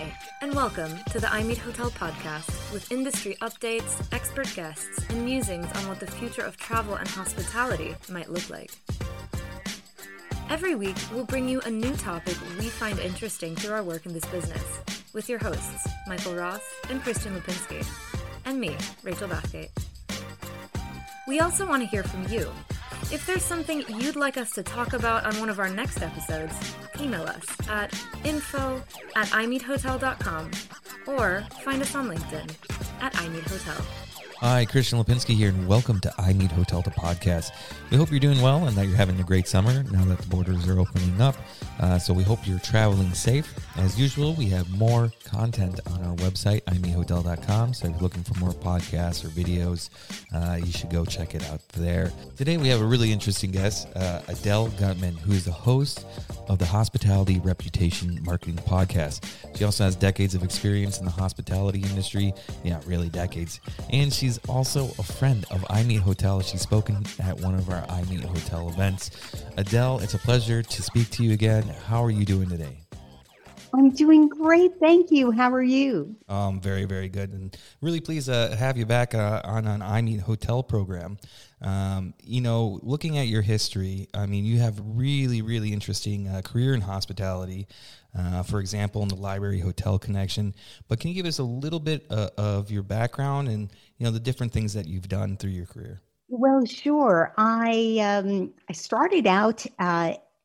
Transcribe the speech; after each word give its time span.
Hi, 0.00 0.16
and 0.40 0.54
welcome 0.54 0.98
to 1.10 1.20
the 1.20 1.30
I 1.30 1.42
Meet 1.42 1.58
Hotel 1.58 1.90
podcast 1.90 2.72
with 2.72 2.90
industry 2.90 3.36
updates, 3.42 4.02
expert 4.12 4.50
guests, 4.54 5.04
and 5.10 5.22
musings 5.22 5.70
on 5.76 5.88
what 5.88 6.00
the 6.00 6.06
future 6.06 6.40
of 6.40 6.56
travel 6.56 6.94
and 6.94 7.06
hospitality 7.06 7.94
might 8.08 8.30
look 8.30 8.48
like. 8.48 8.70
Every 10.48 10.74
week, 10.74 10.96
we'll 11.12 11.26
bring 11.26 11.50
you 11.50 11.60
a 11.66 11.70
new 11.70 11.94
topic 11.96 12.34
we 12.58 12.70
find 12.70 12.98
interesting 12.98 13.54
through 13.54 13.74
our 13.74 13.82
work 13.82 14.06
in 14.06 14.14
this 14.14 14.24
business 14.24 14.64
with 15.12 15.28
your 15.28 15.38
hosts, 15.38 15.86
Michael 16.06 16.34
Ross 16.34 16.62
and 16.88 17.02
Christian 17.02 17.34
Lipinski, 17.34 17.86
and 18.46 18.58
me, 18.58 18.74
Rachel 19.02 19.28
Bathgate. 19.28 19.68
We 21.28 21.40
also 21.40 21.68
want 21.68 21.82
to 21.82 21.88
hear 21.88 22.04
from 22.04 22.26
you. 22.28 22.50
If 23.12 23.26
there's 23.26 23.44
something 23.44 23.84
you'd 23.86 24.16
like 24.16 24.38
us 24.38 24.52
to 24.52 24.62
talk 24.62 24.94
about 24.94 25.26
on 25.26 25.38
one 25.40 25.50
of 25.50 25.58
our 25.58 25.68
next 25.68 26.00
episodes, 26.00 26.54
email 27.00 27.22
us 27.22 27.46
at 27.68 27.92
info 28.24 28.82
at 29.16 29.28
imeethotel.com 29.28 30.50
or 31.06 31.44
find 31.62 31.82
us 31.82 31.94
on 31.94 32.08
LinkedIn 32.08 32.50
at 33.00 33.12
imeethotel. 33.14 33.99
Hi, 34.40 34.64
Christian 34.64 34.98
Lipinski 34.98 35.34
here, 35.34 35.50
and 35.50 35.68
welcome 35.68 36.00
to 36.00 36.10
I 36.16 36.32
Meet 36.32 36.50
Hotel 36.52 36.82
to 36.82 36.88
Podcast. 36.88 37.50
We 37.90 37.98
hope 37.98 38.10
you're 38.10 38.20
doing 38.20 38.40
well 38.40 38.66
and 38.66 38.74
that 38.74 38.86
you're 38.86 38.96
having 38.96 39.20
a 39.20 39.22
great 39.22 39.46
summer 39.46 39.82
now 39.82 40.02
that 40.06 40.16
the 40.16 40.26
borders 40.28 40.66
are 40.66 40.80
opening 40.80 41.20
up. 41.20 41.36
Uh, 41.78 41.98
so 41.98 42.14
we 42.14 42.22
hope 42.22 42.46
you're 42.46 42.58
traveling 42.60 43.12
safe. 43.12 43.54
As 43.76 44.00
usual, 44.00 44.32
we 44.32 44.46
have 44.46 44.70
more 44.70 45.12
content 45.24 45.78
on 45.92 46.02
our 46.04 46.14
website, 46.16 46.62
imeethotel.com. 46.62 47.74
So 47.74 47.88
if 47.88 47.92
you're 47.92 48.00
looking 48.00 48.22
for 48.22 48.32
more 48.38 48.52
podcasts 48.52 49.22
or 49.26 49.28
videos, 49.28 49.90
uh, 50.34 50.56
you 50.56 50.72
should 50.72 50.88
go 50.88 51.04
check 51.04 51.34
it 51.34 51.44
out 51.50 51.60
there. 51.74 52.10
Today 52.38 52.56
we 52.56 52.68
have 52.68 52.80
a 52.80 52.86
really 52.86 53.12
interesting 53.12 53.50
guest, 53.50 53.88
uh, 53.94 54.22
Adele 54.28 54.68
Gutman, 54.78 55.18
who 55.18 55.32
is 55.32 55.44
the 55.44 55.52
host 55.52 56.06
of 56.48 56.58
the 56.58 56.66
Hospitality 56.66 57.40
Reputation 57.40 58.18
Marketing 58.24 58.56
Podcast. 58.56 59.22
She 59.54 59.64
also 59.64 59.84
has 59.84 59.96
decades 59.96 60.34
of 60.34 60.42
experience 60.42 60.98
in 60.98 61.04
the 61.04 61.10
hospitality 61.10 61.80
industry. 61.80 62.32
Yeah, 62.64 62.80
really 62.86 63.10
decades. 63.10 63.60
And 63.90 64.10
she's 64.10 64.29
also 64.48 64.86
a 64.98 65.02
friend 65.02 65.44
of 65.50 65.64
I 65.70 65.82
Meet 65.82 66.00
Hotel. 66.00 66.40
She's 66.40 66.60
spoken 66.60 67.04
at 67.22 67.40
one 67.40 67.54
of 67.54 67.68
our 67.70 67.84
I 67.88 68.02
Meet 68.04 68.24
Hotel 68.24 68.68
events. 68.68 69.10
Adele, 69.56 70.00
it's 70.00 70.14
a 70.14 70.18
pleasure 70.18 70.62
to 70.62 70.82
speak 70.82 71.10
to 71.10 71.24
you 71.24 71.32
again. 71.32 71.62
How 71.86 72.04
are 72.04 72.10
you 72.10 72.24
doing 72.24 72.48
today? 72.48 72.78
I'm 73.74 73.90
doing 73.90 74.28
great. 74.28 74.72
Thank 74.80 75.10
you. 75.10 75.30
How 75.30 75.52
are 75.52 75.62
you? 75.62 76.16
Um, 76.28 76.60
very, 76.60 76.84
very 76.84 77.08
good. 77.08 77.32
And 77.32 77.56
really 77.80 78.00
pleased 78.00 78.26
to 78.26 78.56
have 78.58 78.76
you 78.76 78.86
back 78.86 79.14
uh, 79.14 79.40
on 79.44 79.66
an 79.66 79.82
I 79.82 80.02
Meet 80.02 80.20
Hotel 80.20 80.62
program. 80.62 81.18
Um, 81.62 82.14
you 82.22 82.40
know, 82.40 82.80
looking 82.82 83.18
at 83.18 83.26
your 83.26 83.42
history, 83.42 84.08
I 84.14 84.26
mean, 84.26 84.44
you 84.44 84.58
have 84.60 84.80
really, 84.82 85.42
really 85.42 85.72
interesting 85.72 86.28
uh, 86.28 86.42
career 86.42 86.74
in 86.74 86.80
hospitality. 86.80 87.66
Uh, 88.18 88.42
for 88.42 88.58
example, 88.58 89.02
in 89.02 89.08
the 89.08 89.14
Library 89.14 89.60
Hotel 89.60 89.96
Collection. 89.96 90.52
But 90.88 90.98
can 90.98 91.10
you 91.10 91.14
give 91.14 91.26
us 91.26 91.38
a 91.38 91.44
little 91.44 91.78
bit 91.78 92.06
uh, 92.10 92.30
of 92.36 92.68
your 92.68 92.82
background 92.82 93.46
and 93.46 93.70
you 93.98 94.04
know 94.04 94.10
the 94.10 94.18
different 94.18 94.52
things 94.52 94.72
that 94.74 94.88
you've 94.88 95.08
done 95.08 95.36
through 95.36 95.52
your 95.52 95.66
career? 95.66 96.02
Well, 96.28 96.64
sure. 96.64 97.32
I 97.36 97.98
um, 98.00 98.52
I 98.68 98.72
started 98.72 99.28
out. 99.28 99.64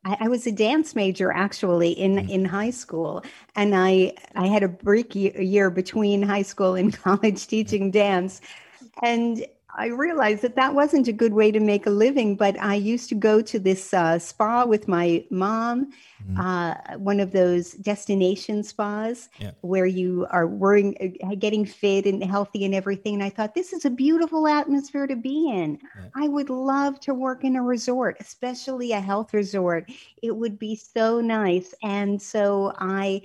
I, 0.06 0.16
I, 0.20 0.28
was 0.28 0.46
a 0.46 0.52
dance 0.52 0.94
major 0.94 1.32
actually 1.32 1.90
in 1.90 2.16
mm-hmm. 2.16 2.30
in 2.30 2.44
high 2.44 2.70
school, 2.70 3.24
and 3.56 3.74
I 3.74 4.14
I 4.36 4.46
had 4.46 4.62
a 4.62 4.68
break 4.68 5.14
year 5.14 5.68
between 5.68 6.22
high 6.22 6.42
school 6.42 6.74
and 6.76 6.96
college 7.02 7.46
teaching 7.46 7.90
dance, 7.90 8.40
and 9.02 9.44
I 9.76 9.86
realized 9.88 10.40
that 10.42 10.56
that 10.56 10.74
wasn't 10.74 11.06
a 11.06 11.12
good 11.12 11.34
way 11.34 11.52
to 11.52 11.60
make 11.60 11.86
a 11.86 11.90
living, 11.90 12.34
but 12.34 12.58
I 12.60 12.74
used 12.74 13.10
to 13.10 13.14
go 13.14 13.42
to 13.42 13.58
this 13.58 13.92
uh, 13.92 14.18
spa 14.18 14.64
with 14.64 14.88
my 14.88 15.24
mom, 15.30 15.92
mm. 16.26 16.38
uh, 16.38 16.96
one 16.96 17.20
of 17.20 17.32
those 17.32 17.72
destination 17.72 18.62
spas 18.62 19.28
yeah. 19.38 19.50
where 19.60 19.84
you 19.84 20.26
are 20.30 20.46
worrying, 20.46 21.18
uh, 21.22 21.34
getting 21.34 21.66
fit 21.66 22.06
and 22.06 22.24
healthy 22.24 22.64
and 22.64 22.74
everything. 22.74 23.14
And 23.14 23.22
I 23.22 23.28
thought, 23.28 23.54
this 23.54 23.74
is 23.74 23.84
a 23.84 23.90
beautiful 23.90 24.48
atmosphere 24.48 25.06
to 25.06 25.16
be 25.16 25.50
in. 25.50 25.78
Yeah. 25.82 26.08
I 26.14 26.28
would 26.28 26.48
love 26.48 26.98
to 27.00 27.12
work 27.12 27.44
in 27.44 27.56
a 27.56 27.62
resort, 27.62 28.16
especially 28.18 28.92
a 28.92 29.00
health 29.00 29.34
resort. 29.34 29.90
It 30.22 30.34
would 30.34 30.58
be 30.58 30.74
so 30.74 31.20
nice. 31.20 31.74
And 31.82 32.20
so 32.20 32.72
I 32.78 33.20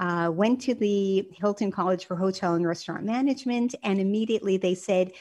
uh, 0.00 0.30
went 0.32 0.62
to 0.62 0.74
the 0.74 1.28
Hilton 1.38 1.70
College 1.70 2.06
for 2.06 2.16
Hotel 2.16 2.54
and 2.54 2.66
Restaurant 2.66 3.04
Management, 3.04 3.74
and 3.82 4.00
immediately 4.00 4.56
they 4.56 4.74
said, 4.74 5.12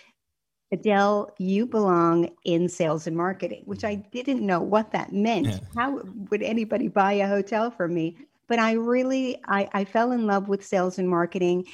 Adele, 0.72 1.32
you 1.40 1.66
belong 1.66 2.30
in 2.46 2.70
sales 2.70 3.08
and 3.08 3.18
marketing, 3.18 3.64
which 3.66 3.84
I 3.84 3.96
didn't 3.96 4.46
know 4.46 4.62
what 4.62 4.92
that 4.92 5.12
meant. 5.12 5.48
Yeah. 5.48 5.60
How 5.76 6.02
would 6.30 6.44
anybody 6.44 6.88
buy 6.88 7.14
a 7.14 7.28
hotel 7.28 7.72
from 7.72 7.94
me? 7.94 8.18
But 8.48 8.60
I 8.60 8.74
really, 8.74 9.40
I, 9.48 9.68
I 9.74 9.84
fell 9.86 10.12
in 10.12 10.28
love 10.28 10.48
with 10.48 10.66
sales 10.66 11.00
and 11.00 11.10
marketing. 11.10 11.66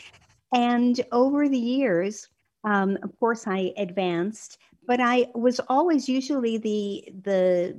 And 0.53 1.00
over 1.11 1.50
the 1.50 1.57
years, 1.57 2.29
um, 2.63 2.97
of 3.03 3.17
course, 3.19 3.47
I 3.47 3.73
advanced, 3.78 4.57
but 4.88 5.01
I 5.01 5.28
was 5.35 5.59
always 5.67 6.07
usually 6.07 6.57
the, 6.57 7.09
the, 7.23 7.78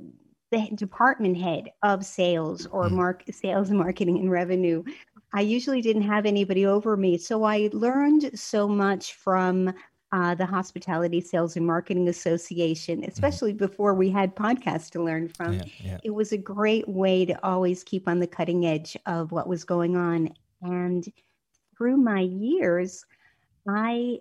the 0.51 0.69
department 0.75 1.37
head 1.37 1.71
of 1.83 2.05
sales 2.05 2.67
or 2.67 2.85
mm. 2.85 2.91
mark 2.91 3.23
sales 3.31 3.69
and 3.69 3.79
marketing 3.79 4.17
and 4.17 4.31
revenue. 4.31 4.83
I 5.33 5.41
usually 5.41 5.81
didn't 5.81 6.03
have 6.03 6.25
anybody 6.25 6.65
over 6.65 6.95
me. 6.95 7.17
So 7.17 7.43
I 7.43 7.69
learned 7.73 8.39
so 8.39 8.67
much 8.67 9.13
from 9.13 9.73
uh, 10.11 10.35
the 10.35 10.45
Hospitality 10.45 11.19
Sales 11.19 11.55
and 11.57 11.65
Marketing 11.65 12.07
Association, 12.07 13.01
mm-hmm. 13.01 13.11
especially 13.11 13.51
mm-hmm. 13.51 13.65
before 13.65 13.93
we 13.93 14.09
had 14.09 14.35
podcasts 14.35 14.89
to 14.91 15.03
learn 15.03 15.27
from. 15.27 15.53
Yeah, 15.53 15.63
yeah. 15.79 15.97
It 16.03 16.11
was 16.11 16.31
a 16.31 16.37
great 16.37 16.87
way 16.87 17.25
to 17.25 17.45
always 17.45 17.83
keep 17.83 18.07
on 18.07 18.19
the 18.19 18.27
cutting 18.27 18.65
edge 18.65 18.95
of 19.05 19.31
what 19.31 19.47
was 19.47 19.63
going 19.63 19.97
on. 19.97 20.29
And 20.61 21.05
through 21.77 21.97
my 21.97 22.21
years, 22.21 23.05
I 23.67 24.19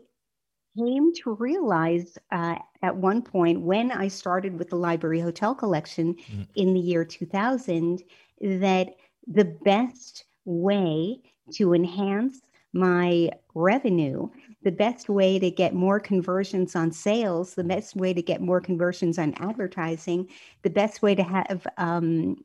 came 0.77 1.15
to 1.15 1.35
realize 1.35 2.19
uh, 2.33 2.57
at 2.83 2.97
one 2.97 3.23
point 3.23 3.61
when 3.61 3.91
I 3.91 4.09
started 4.09 4.59
with 4.59 4.71
the 4.71 4.77
Library 4.77 5.21
Hotel 5.21 5.55
Collection 5.55 6.15
mm-hmm. 6.15 6.43
in 6.55 6.75
the 6.75 6.81
year 6.81 7.05
2000 7.05 8.03
that 8.41 8.89
the 9.27 9.45
best 9.45 10.25
way 10.45 11.21
to 11.53 11.75
enhance 11.75 12.41
my 12.73 13.31
revenue 13.55 14.29
the 14.63 14.73
best 14.73 15.09
way 15.09 15.39
to 15.39 15.51
get 15.51 15.75
more 15.75 16.01
conversions 16.01 16.75
on 16.75 16.91
sales, 16.91 17.55
the 17.55 17.65
best 17.65 17.95
way 17.95 18.13
to 18.13 18.23
get 18.23 18.41
more 18.41 18.61
conversions 18.61 19.19
on 19.19 19.35
advertising, 19.35 20.29
the 20.63 20.71
best 20.71 21.03
way 21.03 21.15
to 21.15 21.23
have 21.23 21.67
um, 21.77 22.37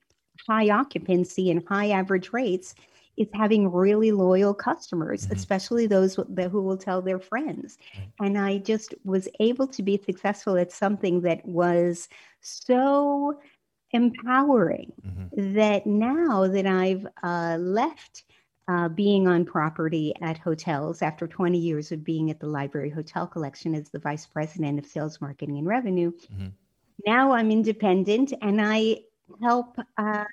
high 0.47 0.69
occupancy 0.69 1.49
and 1.49 1.67
high 1.67 1.89
average 1.89 2.31
rates 2.33 2.75
is 3.17 3.27
having 3.33 3.72
really 3.72 4.11
loyal 4.11 4.53
customers, 4.53 5.23
mm-hmm. 5.23 5.35
especially 5.35 5.88
those 5.88 6.16
who 6.16 6.61
will 6.61 6.77
tell 6.77 7.01
their 7.01 7.19
friends. 7.19 7.77
And 8.19 8.38
I 8.38 8.59
just 8.59 8.93
was 9.03 9.28
able 9.39 9.67
to 9.67 9.83
be 9.83 10.01
successful 10.03 10.57
at 10.57 10.72
something 10.72 11.22
that 11.22 11.45
was 11.45 12.07
so 12.41 13.39
empowering 13.91 14.93
mm-hmm. 15.05 15.53
that 15.53 15.85
now 15.85 16.47
that 16.47 16.66
I've 16.66 17.05
uh, 17.23 17.57
left 17.59 18.23
uh, 18.67 18.89
being 18.89 19.27
on 19.27 19.45
property 19.45 20.13
at 20.22 20.38
hotels 20.38 21.01
after 21.01 21.27
20 21.27 21.57
years 21.57 21.91
of 21.91 22.03
being 22.03 22.29
at 22.29 22.39
the 22.39 22.47
Library 22.47 22.89
Hotel 22.89 23.27
Collection 23.27 23.75
as 23.75 23.89
the 23.89 23.99
Vice 23.99 24.25
President 24.25 24.79
of 24.79 24.85
Sales, 24.85 25.19
Marketing, 25.22 25.57
and 25.57 25.67
Revenue. 25.67 26.11
Mm-hmm. 26.33 26.47
Now 27.05 27.31
I'm 27.31 27.51
independent 27.51 28.33
and 28.41 28.61
I 28.61 29.01
help 29.41 29.77
uh, 29.97 30.25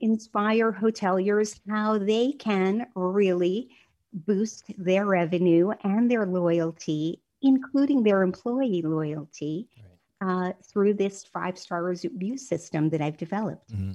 inspire 0.00 0.72
hoteliers 0.72 1.60
how 1.68 1.98
they 1.98 2.32
can 2.32 2.86
really 2.94 3.70
boost 4.12 4.64
their 4.78 5.06
revenue 5.06 5.72
and 5.82 6.10
their 6.10 6.26
loyalty, 6.26 7.20
including 7.42 8.02
their 8.02 8.22
employee 8.22 8.82
loyalty. 8.82 9.68
Right 9.76 9.93
uh, 10.20 10.52
through 10.62 10.94
this 10.94 11.24
five 11.24 11.58
star 11.58 11.84
review 11.84 12.38
system 12.38 12.88
that 12.90 13.00
I've 13.00 13.16
developed. 13.16 13.72
Mm-hmm. 13.72 13.92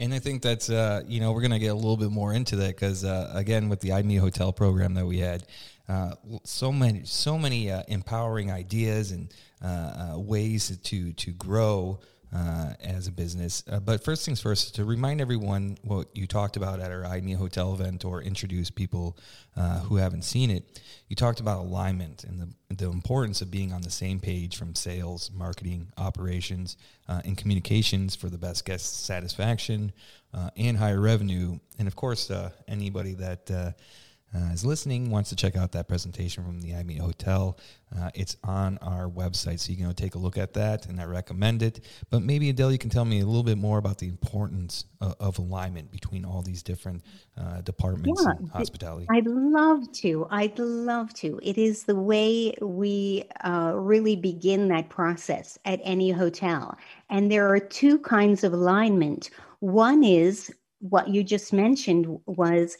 And 0.00 0.14
I 0.14 0.18
think 0.18 0.42
that's, 0.42 0.70
uh, 0.70 1.02
you 1.06 1.20
know, 1.20 1.32
we're 1.32 1.40
going 1.40 1.50
to 1.52 1.58
get 1.58 1.68
a 1.68 1.74
little 1.74 1.96
bit 1.96 2.10
more 2.10 2.32
into 2.32 2.56
that 2.56 2.76
because, 2.76 3.04
uh, 3.04 3.30
again, 3.34 3.68
with 3.68 3.80
the 3.80 3.92
I 3.92 4.02
Meet 4.02 4.16
Hotel 4.16 4.52
program 4.52 4.94
that 4.94 5.06
we 5.06 5.18
had, 5.18 5.46
uh, 5.88 6.12
so 6.44 6.72
many, 6.72 7.04
so 7.04 7.38
many 7.38 7.70
uh, 7.70 7.82
empowering 7.88 8.50
ideas 8.50 9.12
and 9.12 9.32
uh, 9.62 10.14
ways 10.16 10.76
to 10.76 11.12
to 11.12 11.30
grow 11.32 12.00
uh, 12.36 12.74
as 12.80 13.06
a 13.06 13.12
business. 13.12 13.64
Uh, 13.70 13.80
but 13.80 14.04
first 14.04 14.24
things 14.26 14.40
first, 14.40 14.74
to 14.74 14.84
remind 14.84 15.20
everyone 15.20 15.78
what 15.82 16.08
you 16.14 16.26
talked 16.26 16.56
about 16.56 16.80
at 16.80 16.90
our 16.90 17.04
I 17.04 17.20
Hotel 17.34 17.72
event 17.72 18.04
or 18.04 18.22
introduce 18.22 18.70
people 18.70 19.16
uh, 19.56 19.80
who 19.80 19.96
haven't 19.96 20.22
seen 20.22 20.50
it, 20.50 20.80
you 21.08 21.16
talked 21.16 21.40
about 21.40 21.60
alignment 21.60 22.24
and 22.24 22.40
the, 22.40 22.74
the 22.74 22.90
importance 22.90 23.40
of 23.40 23.50
being 23.50 23.72
on 23.72 23.80
the 23.80 23.90
same 23.90 24.20
page 24.20 24.56
from 24.56 24.74
sales, 24.74 25.30
marketing, 25.32 25.88
operations, 25.96 26.76
uh, 27.08 27.22
and 27.24 27.38
communications 27.38 28.14
for 28.14 28.28
the 28.28 28.38
best 28.38 28.64
guest 28.66 29.04
satisfaction 29.04 29.92
uh, 30.34 30.50
and 30.56 30.76
higher 30.76 31.00
revenue. 31.00 31.58
And 31.78 31.88
of 31.88 31.96
course, 31.96 32.30
uh, 32.30 32.50
anybody 32.68 33.14
that 33.14 33.74
uh, 34.34 34.52
is 34.52 34.64
listening 34.64 35.10
wants 35.10 35.30
to 35.30 35.36
check 35.36 35.56
out 35.56 35.72
that 35.72 35.88
presentation 35.88 36.44
from 36.44 36.60
the 36.60 36.70
IMEET 36.70 36.98
Hotel, 36.98 37.56
uh, 37.96 38.10
it's 38.14 38.36
on 38.42 38.76
our 38.78 39.08
website, 39.08 39.60
so 39.60 39.70
you 39.70 39.76
can 39.76 39.86
go 39.86 39.92
take 39.92 40.16
a 40.16 40.18
look 40.18 40.36
at 40.36 40.52
that, 40.54 40.86
and 40.86 41.00
I 41.00 41.04
recommend 41.04 41.62
it. 41.62 41.84
But 42.10 42.22
maybe 42.22 42.50
Adele, 42.50 42.72
you 42.72 42.78
can 42.78 42.90
tell 42.90 43.04
me 43.04 43.20
a 43.20 43.24
little 43.24 43.44
bit 43.44 43.56
more 43.56 43.78
about 43.78 43.98
the 43.98 44.08
importance 44.08 44.84
of, 45.00 45.14
of 45.20 45.38
alignment 45.38 45.92
between 45.92 46.24
all 46.24 46.42
these 46.42 46.62
different 46.62 47.02
uh, 47.38 47.60
departments 47.60 48.22
Yeah, 48.24 48.32
in 48.40 48.46
hospitality. 48.48 49.06
I'd 49.10 49.26
love 49.26 49.90
to. 49.92 50.26
I'd 50.30 50.58
love 50.58 51.14
to. 51.14 51.38
It 51.42 51.56
is 51.56 51.84
the 51.84 51.94
way 51.94 52.54
we 52.60 53.24
uh, 53.44 53.72
really 53.74 54.16
begin 54.16 54.68
that 54.68 54.88
process 54.88 55.56
at 55.64 55.80
any 55.84 56.10
hotel. 56.10 56.76
And 57.08 57.30
there 57.30 57.48
are 57.48 57.60
two 57.60 57.98
kinds 58.00 58.42
of 58.42 58.52
alignment. 58.52 59.30
One 59.60 60.02
is 60.02 60.52
what 60.80 61.08
you 61.08 61.22
just 61.22 61.52
mentioned 61.52 62.18
was 62.26 62.76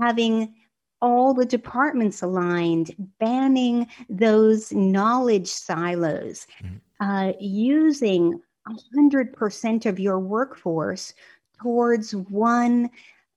having 0.00 0.54
all 1.00 1.34
the 1.34 1.46
departments 1.46 2.22
aligned, 2.22 2.94
banning 3.18 3.86
those 4.08 4.72
knowledge 4.72 5.48
silos, 5.48 6.46
Mhm. 6.62 6.80
uh, 7.00 7.32
using 7.40 8.40
100% 8.66 9.86
of 9.86 9.98
your 9.98 10.18
workforce 10.18 11.14
towards 11.60 12.14
one 12.14 12.90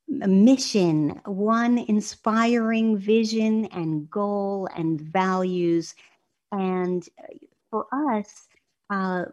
mission, 0.08 1.22
one 1.26 1.78
inspiring 1.78 2.98
vision 2.98 3.66
and 3.68 4.10
goal 4.10 4.68
and 4.76 5.00
values. 5.00 5.96
And 6.52 7.08
for 7.72 7.88
us, 7.92 8.48
uh, 8.90 9.26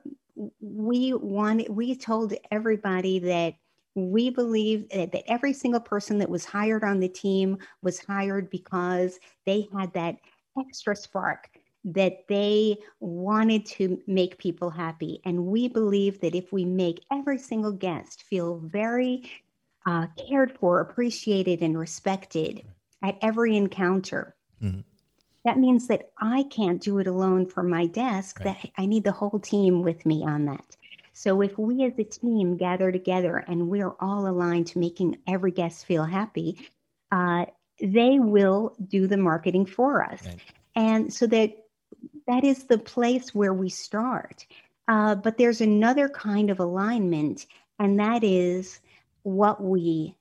we 0.60 1.12
wanted, 1.12 1.68
we 1.68 1.96
told 1.96 2.32
everybody 2.50 3.18
that 3.18 3.54
we 3.94 4.30
believe 4.30 4.88
that, 4.90 5.12
that 5.12 5.30
every 5.30 5.52
single 5.52 5.80
person 5.80 6.18
that 6.18 6.28
was 6.28 6.44
hired 6.44 6.84
on 6.84 7.00
the 7.00 7.08
team 7.08 7.58
was 7.82 7.98
hired 7.98 8.50
because 8.50 9.18
they 9.46 9.68
had 9.72 9.92
that 9.94 10.16
extra 10.58 10.94
spark 10.94 11.50
that 11.84 12.26
they 12.28 12.76
wanted 13.00 13.64
to 13.64 14.00
make 14.06 14.38
people 14.38 14.70
happy. 14.70 15.20
And 15.24 15.46
we 15.46 15.68
believe 15.68 16.20
that 16.20 16.34
if 16.34 16.52
we 16.52 16.64
make 16.64 17.04
every 17.10 17.38
single 17.38 17.72
guest 17.72 18.22
feel 18.24 18.58
very 18.58 19.30
uh, 19.86 20.06
cared 20.28 20.52
for, 20.58 20.80
appreciated, 20.80 21.62
and 21.62 21.78
respected 21.78 22.64
at 23.02 23.16
every 23.22 23.56
encounter. 23.56 24.36
Mhm. 24.62 24.84
That 25.44 25.58
means 25.58 25.86
that 25.88 26.10
I 26.18 26.42
can't 26.44 26.82
do 26.82 26.98
it 26.98 27.06
alone 27.06 27.46
from 27.46 27.70
my 27.70 27.86
desk, 27.86 28.40
Right. 28.40 28.56
that 28.62 28.70
I 28.76 28.84
need 28.84 29.04
the 29.04 29.12
whole 29.12 29.38
team 29.40 29.82
with 29.82 30.04
me 30.04 30.22
on 30.22 30.44
that. 30.44 30.76
So 31.20 31.42
if 31.42 31.58
we 31.58 31.84
as 31.84 31.98
a 31.98 32.04
team 32.04 32.56
gather 32.56 32.90
together 32.90 33.44
and 33.46 33.68
we're 33.68 33.92
all 34.00 34.26
aligned 34.26 34.68
to 34.68 34.78
making 34.78 35.18
every 35.26 35.50
guest 35.50 35.84
feel 35.84 36.04
happy, 36.04 36.56
uh, 37.12 37.44
they 37.78 38.18
will 38.18 38.74
do 38.88 39.06
the 39.06 39.18
marketing 39.18 39.66
for 39.66 40.02
us. 40.02 40.24
Right. 40.24 40.40
And 40.76 41.12
so 41.12 41.26
that 41.26 41.52
that 42.26 42.42
is 42.42 42.64
the 42.64 42.78
place 42.78 43.34
where 43.34 43.52
we 43.52 43.68
start. 43.68 44.46
Uh, 44.88 45.14
but 45.14 45.36
there's 45.36 45.60
another 45.60 46.08
kind 46.08 46.48
of 46.48 46.58
alignment, 46.58 47.44
and 47.78 48.00
that 48.00 48.24
is 48.24 48.80
what 49.22 49.62
we 49.62 50.14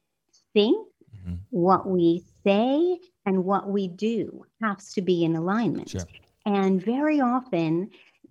think, 0.53 0.85
Mhm. 1.25 1.37
what 1.51 1.87
we 1.87 2.25
say, 2.43 2.99
and 3.25 3.45
what 3.45 3.69
we 3.69 3.87
do 3.87 4.45
has 4.61 4.91
to 4.95 5.01
be 5.01 5.23
in 5.23 5.37
alignment. 5.37 5.91
Sure. 5.91 6.07
And 6.45 6.83
very 6.83 7.21
often, 7.21 7.89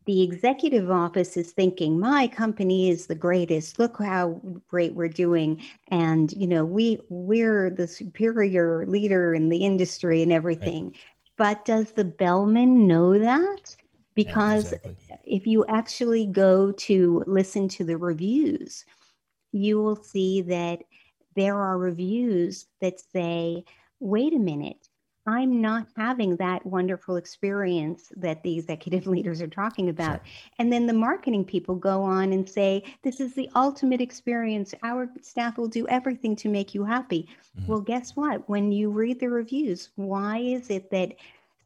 the 0.09 0.23
executive 0.23 0.91
office 0.91 1.37
is 1.37 1.53
thinking, 1.53 2.01
my 2.01 2.27
company 2.27 2.89
is 2.89 3.09
the 3.09 3.15
greatest. 3.15 3.79
Look 3.79 3.99
how 3.99 4.41
great 4.67 4.95
we're 4.95 5.07
doing. 5.07 5.63
And, 5.89 6.33
you 6.33 6.47
know, 6.47 6.65
we, 6.65 6.99
we're 7.11 7.69
the 7.69 7.87
superior 7.87 8.87
leader 8.87 9.35
in 9.35 9.51
the 9.51 9.59
industry 9.59 10.23
and 10.23 10.33
everything. 10.33 10.95
But 11.37 11.67
does 11.67 11.93
the 11.93 12.07
bellman 12.07 12.87
know 12.87 13.19
that? 13.19 13.77
Because 14.15 14.73
exactly. 14.73 14.97
if 15.27 15.47
you 15.47 15.67
actually 15.67 16.25
go 16.25 16.73
to 16.73 17.23
listen 17.27 17.69
to 17.69 17.85
the 17.85 17.99
reviews, 17.99 18.87
you 19.53 19.79
will 19.79 20.03
see 20.03 20.41
that 20.41 20.85
there 21.37 21.61
are 21.61 21.77
reviews 21.77 22.65
that 22.81 22.99
say, 22.99 23.63
wait 24.01 24.33
a 24.33 24.39
minute, 24.39 24.88
I'm 25.29 25.61
not 25.61 25.87
having 25.95 26.37
that 26.37 26.65
wonderful 26.65 27.17
experience 27.17 28.11
that 28.17 28.43
the 28.43 28.57
executive 28.57 29.07
leaders 29.15 29.43
are 29.43 29.47
talking 29.47 29.91
about. 29.91 30.23
And 30.59 30.73
then 30.73 30.87
the 30.87 30.95
marketing 30.95 31.45
people 31.45 31.75
go 31.75 32.03
on 32.03 32.33
and 32.33 32.49
say, 32.49 32.83
this 33.03 33.21
is 33.21 33.35
the 33.35 33.51
ultimate 33.55 34.01
experience. 34.01 34.75
Our 34.83 35.11
staff 35.21 35.59
will 35.59 35.69
do 35.69 35.87
everything 35.89 36.35
to 36.37 36.49
make 36.49 36.75
you 36.75 36.83
happy. 36.83 37.29
Mhm. 37.61 37.69
Well, 37.69 37.83
guess 37.83 38.17
what? 38.17 38.49
When 38.49 38.73
you 38.73 38.91
read 38.91 39.21
the 39.21 39.29
reviews, 39.29 39.91
why 39.97 40.39
is 40.39 40.71
it 40.71 40.91
that 40.93 41.13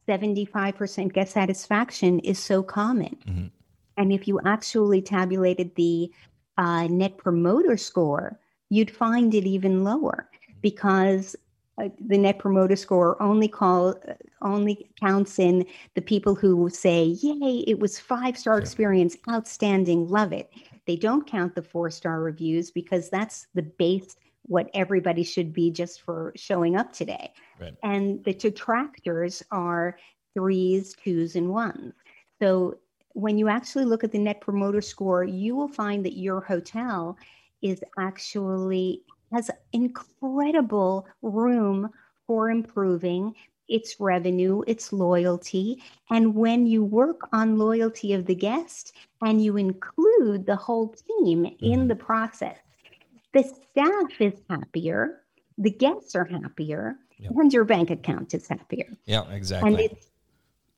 75% 0.09 1.13
guest 1.13 1.33
satisfaction 1.33 2.19
is 2.19 2.41
so 2.41 2.65
common? 2.65 3.17
Mhm. 3.29 3.51
And 3.97 4.13
if 4.13 4.27
you 4.27 4.41
actually 4.45 5.03
tabulated 5.03 5.77
the 5.77 6.11
uh, 6.59 6.89
net 6.89 7.17
promoter 7.17 7.77
score, 7.77 8.41
you'd 8.71 8.91
find 8.91 9.33
it 9.35 9.47
even 9.47 9.85
lower 9.85 10.29
because 10.61 11.37
uh, 11.79 11.89
the 12.07 12.19
net 12.19 12.39
promoter 12.39 12.77
score 12.77 13.21
only 13.23 13.49
call 13.49 13.91
uh, 13.91 14.15
only 14.43 14.91
counts 15.01 15.39
in 15.39 15.67
the 15.95 16.03
people 16.03 16.35
who 16.35 16.69
say, 16.69 17.05
"Yay, 17.05 17.65
it 17.67 17.79
was 17.79 17.99
five 17.99 18.37
star 18.37 18.59
experience, 18.59 19.17
outstanding, 19.29 20.09
love 20.09 20.33
it." 20.33 20.51
They 20.87 20.97
don't 20.97 21.27
count 21.27 21.55
the 21.55 21.63
four 21.63 21.91
star 21.91 22.21
reviews 22.21 22.71
because 22.71 23.09
that's 23.09 23.47
the 23.55 23.63
base 23.63 24.17
what 24.47 24.69
everybody 24.75 25.23
should 25.23 25.53
be 25.53 25.71
just 25.71 26.03
for 26.03 26.33
showing 26.37 26.77
up 26.77 26.93
today. 26.93 27.33
Right. 27.61 27.75
And 27.83 28.23
the 28.25 28.35
detractors 28.35 29.43
are 29.51 29.97
threes, 30.35 30.95
twos, 31.03 31.37
and 31.37 31.49
ones. 31.49 31.95
So 32.41 32.79
when 33.15 33.39
you 33.39 33.49
actually 33.49 33.85
look 33.85 34.05
at 34.05 34.13
the 34.13 34.19
net 34.19 34.41
promoter 34.41 34.81
score, 34.81 35.25
you 35.25 35.55
will 35.55 35.69
find 35.69 36.05
that 36.05 36.19
your 36.19 36.41
hotel 36.41 37.17
is 37.61 37.83
actually 37.99 39.03
has 39.33 39.51
incredible 39.73 41.07
room 41.23 41.91
for 42.27 42.51
improving 42.51 43.35
its 43.69 43.97
revenue, 43.99 44.63
its 44.67 44.93
loyalty. 44.93 45.83
And 46.11 46.35
when 46.35 46.67
you 46.67 46.85
work 46.85 47.21
on 47.33 47.59
loyalty 47.59 48.13
of 48.13 48.27
the 48.27 48.35
guest 48.35 48.95
and 49.23 49.43
you 49.43 49.57
include 49.57 50.47
the 50.47 50.57
whole 50.57 50.89
team 50.89 51.47
in 51.61 51.85
Mhm. 51.85 51.89
the 51.89 51.97
process, 51.97 52.59
the 53.33 53.43
staff 53.43 54.21
is 54.21 54.35
happier, 54.51 55.23
the 55.59 55.71
guests 55.71 56.15
are 56.15 56.25
happier, 56.25 56.99
Yep. 57.19 57.33
and 57.37 57.53
your 57.53 57.65
bank 57.65 57.91
account 57.91 58.35
is 58.35 58.49
happier. 58.49 58.97
Yeah, 59.07 59.31
exactly. 59.31 59.71
And 59.71 59.81
it's 59.81 60.11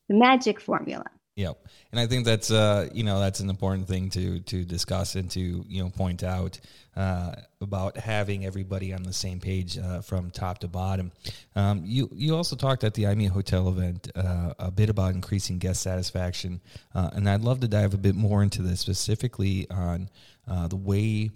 the 0.07 0.15
magic 0.15 0.61
formula. 0.61 1.05
Yep. 1.35 1.67
And 1.91 1.99
I 1.99 2.07
think 2.07 2.25
that's 2.25 2.49
uh, 2.49 2.87
you 2.93 3.03
know 3.03 3.19
that's 3.19 3.41
an 3.41 3.49
important 3.49 3.89
thing 3.89 4.09
to 4.11 4.39
to 4.39 4.63
discuss 4.63 5.15
and 5.15 5.29
to 5.31 5.65
you 5.67 5.83
know 5.83 5.89
point 5.89 6.23
out 6.23 6.57
uh, 6.95 7.33
about 7.59 7.97
having 7.97 8.45
everybody 8.45 8.93
on 8.93 9.03
the 9.03 9.11
same 9.11 9.41
page 9.41 9.77
uh, 9.77 9.99
from 9.99 10.31
top 10.31 10.59
to 10.59 10.69
bottom. 10.69 11.11
Um, 11.57 11.81
you 11.83 12.09
you 12.13 12.37
also 12.37 12.55
talked 12.55 12.85
at 12.85 12.93
the 12.93 13.03
IMEET 13.03 13.31
Hotel 13.31 13.67
event 13.67 14.09
uh, 14.15 14.53
a 14.59 14.71
bit 14.71 14.89
about 14.89 15.13
increasing 15.13 15.59
guest 15.59 15.81
satisfaction, 15.81 16.61
uh, 16.93 17.09
and 17.13 17.29
I'd 17.29 17.41
love 17.41 17.59
to 17.61 17.67
dive 17.67 17.93
a 17.93 17.97
bit 17.97 18.15
more 18.15 18.41
into 18.41 18.61
this 18.61 18.79
specifically 18.79 19.69
on 19.69 20.09
uh, 20.47 20.67
the 20.67 20.77
way. 20.77 21.31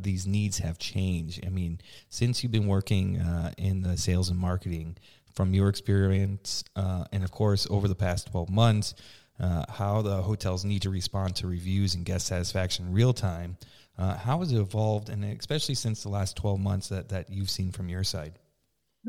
These 0.00 0.26
needs 0.26 0.58
have 0.58 0.78
changed. 0.78 1.46
I 1.46 1.48
mean, 1.48 1.80
since 2.08 2.42
you've 2.42 2.50
been 2.50 2.66
working 2.66 3.22
in 3.56 3.82
the 3.82 3.96
sales 3.96 4.28
and 4.28 4.38
marketing, 4.38 4.96
from 5.32 5.54
your 5.54 5.68
experience, 5.68 6.64
and 6.74 7.22
of 7.22 7.30
course, 7.30 7.68
over 7.70 7.86
the 7.86 7.94
past 7.94 8.32
12 8.32 8.50
months, 8.50 8.94
uh, 9.40 9.64
how 9.68 10.02
the 10.02 10.22
hotels 10.22 10.64
need 10.64 10.82
to 10.82 10.90
respond 10.90 11.34
to 11.36 11.46
reviews 11.46 11.94
and 11.94 12.04
guest 12.04 12.26
satisfaction 12.26 12.92
real 12.92 13.12
time. 13.12 13.56
Uh, 13.98 14.16
how 14.16 14.38
has 14.38 14.52
it 14.52 14.58
evolved, 14.58 15.08
and 15.08 15.24
especially 15.24 15.74
since 15.74 16.02
the 16.02 16.08
last 16.08 16.36
12 16.36 16.60
months 16.60 16.88
that, 16.88 17.08
that 17.08 17.30
you've 17.30 17.50
seen 17.50 17.70
from 17.70 17.88
your 17.88 18.04
side? 18.04 18.38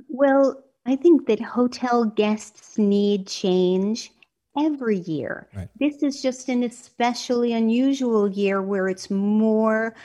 Well, 0.07 0.63
I 0.85 0.95
think 0.95 1.27
that 1.27 1.39
hotel 1.39 2.05
guests 2.05 2.77
need 2.77 3.27
change 3.27 4.11
every 4.57 4.99
year. 4.99 5.47
Right. 5.55 5.69
This 5.79 6.03
is 6.03 6.21
just 6.21 6.49
an 6.49 6.63
especially 6.63 7.53
unusual 7.53 8.29
year 8.29 8.61
where 8.61 8.87
it's 8.89 9.09
more 9.09 9.95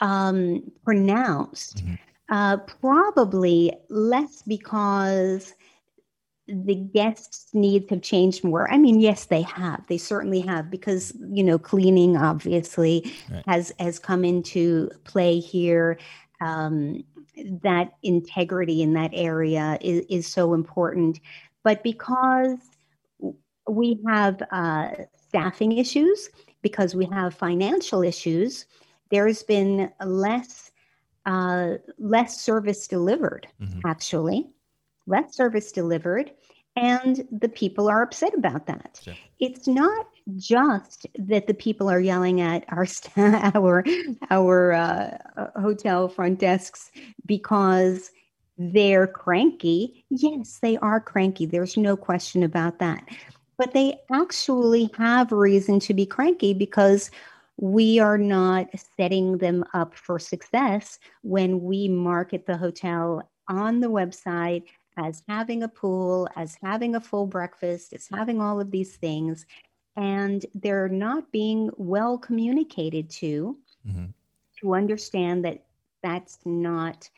um, 0.00 0.70
pronounced. 0.84 1.84
Mhm. 1.84 1.98
Uh, 2.30 2.56
probably 2.58 3.72
less 3.88 4.42
because 4.42 5.54
the 6.48 6.74
guests' 6.74 7.48
needs 7.52 7.90
have 7.90 8.00
changed 8.02 8.42
more. 8.42 8.70
I 8.72 8.78
mean, 8.78 9.00
yes, 9.00 9.26
they 9.26 9.42
have. 9.42 9.86
They 9.86 9.98
certainly 9.98 10.40
have 10.40 10.70
because 10.70 11.12
you 11.30 11.44
know 11.44 11.58
cleaning 11.58 12.16
obviously 12.16 13.12
Right. 13.30 13.44
has 13.46 13.72
has 13.78 13.98
come 13.98 14.24
into 14.24 14.90
play 15.04 15.38
here. 15.40 15.98
Um, 16.40 17.04
that 17.62 17.92
integrity 18.02 18.82
in 18.82 18.94
that 18.94 19.10
area 19.12 19.78
is, 19.80 20.04
is 20.08 20.26
so 20.26 20.54
important. 20.54 21.20
But 21.62 21.82
because 21.82 22.58
we 23.68 24.00
have 24.06 24.42
uh, 24.50 24.90
staffing 25.28 25.72
issues, 25.72 26.30
because 26.62 26.94
we 26.94 27.06
have 27.12 27.34
financial 27.34 28.02
issues, 28.02 28.66
there's 29.10 29.42
been 29.42 29.92
less 30.04 30.70
uh, 31.26 31.74
less 31.98 32.40
service 32.40 32.88
delivered 32.88 33.46
Mhm. 33.60 33.82
actually 33.84 34.50
less 35.06 35.34
service 35.34 35.72
delivered, 35.72 36.30
and 36.78 37.26
the 37.32 37.48
people 37.48 37.88
are 37.88 38.02
upset 38.02 38.34
about 38.34 38.66
that. 38.66 39.00
It's 39.40 39.66
not 39.66 40.06
just 40.36 41.06
that 41.16 41.46
the 41.46 41.54
people 41.54 41.90
are 41.90 42.00
yelling 42.00 42.40
at 42.40 42.64
our 42.68 42.86
our 43.54 43.84
our 44.30 44.72
uh, 44.72 45.18
hotel 45.60 46.08
front 46.08 46.38
desks 46.38 46.90
because 47.26 48.10
they're 48.58 49.06
cranky. 49.06 50.04
Yes, 50.10 50.58
they 50.62 50.76
are 50.78 51.00
cranky. 51.00 51.46
There's 51.46 51.76
no 51.76 51.96
question 51.96 52.42
about 52.42 52.78
that. 52.78 53.04
But 53.56 53.72
they 53.72 53.98
actually 54.12 54.90
have 54.96 55.32
reason 55.32 55.80
to 55.80 55.94
be 55.94 56.06
cranky 56.06 56.54
because 56.54 57.10
we 57.56 57.98
are 57.98 58.18
not 58.18 58.68
setting 58.96 59.38
them 59.38 59.64
up 59.74 59.96
for 59.96 60.20
success 60.20 60.98
when 61.22 61.62
we 61.62 61.88
market 61.88 62.46
the 62.46 62.56
hotel 62.56 63.28
on 63.48 63.80
the 63.80 63.90
website 63.90 64.62
as 64.98 65.22
having 65.28 65.62
a 65.62 65.68
pool, 65.68 66.28
as 66.36 66.58
having 66.62 66.94
a 66.94 67.00
full 67.00 67.26
breakfast, 67.26 67.92
as 67.92 68.08
having 68.12 68.40
all 68.40 68.60
of 68.60 68.70
these 68.70 68.96
things. 68.96 69.46
And 69.96 70.44
they're 70.54 70.88
not 70.88 71.32
being 71.32 71.70
well 71.76 72.18
communicated 72.18 73.08
to 73.10 73.56
mm-hmm. 73.88 74.06
to 74.60 74.74
understand 74.74 75.44
that 75.44 75.64
that's 76.02 76.38
not 76.44 77.08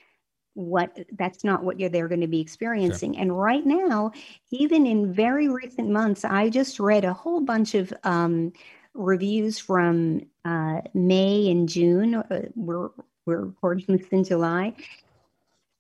what 0.55 0.99
that's 1.13 1.45
not 1.45 1.65
what 1.65 1.79
you're 1.79 1.89
they're 1.89 2.09
going 2.09 2.21
to 2.21 2.27
be 2.27 2.41
experiencing 2.41 3.15
sure. 3.15 3.23
and 3.23 3.39
right 3.39 3.65
now 3.65 4.11
even 4.51 4.85
in 4.85 5.13
very 5.13 5.49
recent 5.49 5.89
months 5.89 6.25
i 6.25 6.51
just 6.51 6.81
read 6.81 7.05
a 7.05 7.13
whole 7.13 7.41
bunch 7.41 7.77
of 7.77 7.93
um, 8.03 8.53
reviews 8.95 9.59
from 9.59 10.21
uh, 10.45 10.81
May 10.95 11.51
and 11.51 11.69
June. 11.69 12.15
Uh, 12.15 12.49
we're 12.55 12.91
we're 13.27 13.47
recording 13.47 13.97
this 13.97 14.09
in 14.09 14.25
July, 14.25 14.75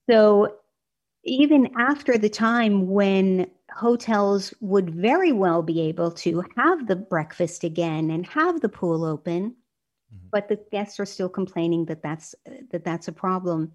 so 0.09 0.57
even 1.25 1.71
after 1.77 2.17
the 2.17 2.29
time 2.29 2.89
when 2.89 3.50
hotels 3.73 4.55
would 4.61 4.91
very 4.91 5.33
well 5.33 5.62
be 5.62 5.81
able 5.81 6.11
to 6.11 6.43
have 6.57 6.87
the 6.87 6.97
breakfast 6.97 7.65
again 7.65 8.11
and 8.11 8.27
have 8.27 8.61
the 8.61 8.69
pool 8.69 9.05
open, 9.05 9.50
mm-hmm. 9.50 10.27
but 10.33 10.49
the 10.49 10.59
guests 10.73 10.99
are 10.99 11.07
still 11.07 11.29
complaining 11.29 11.85
that 11.87 12.03
that's 12.03 12.35
that 12.71 12.85
that's 12.85 13.09
a 13.09 13.12
problem. 13.12 13.73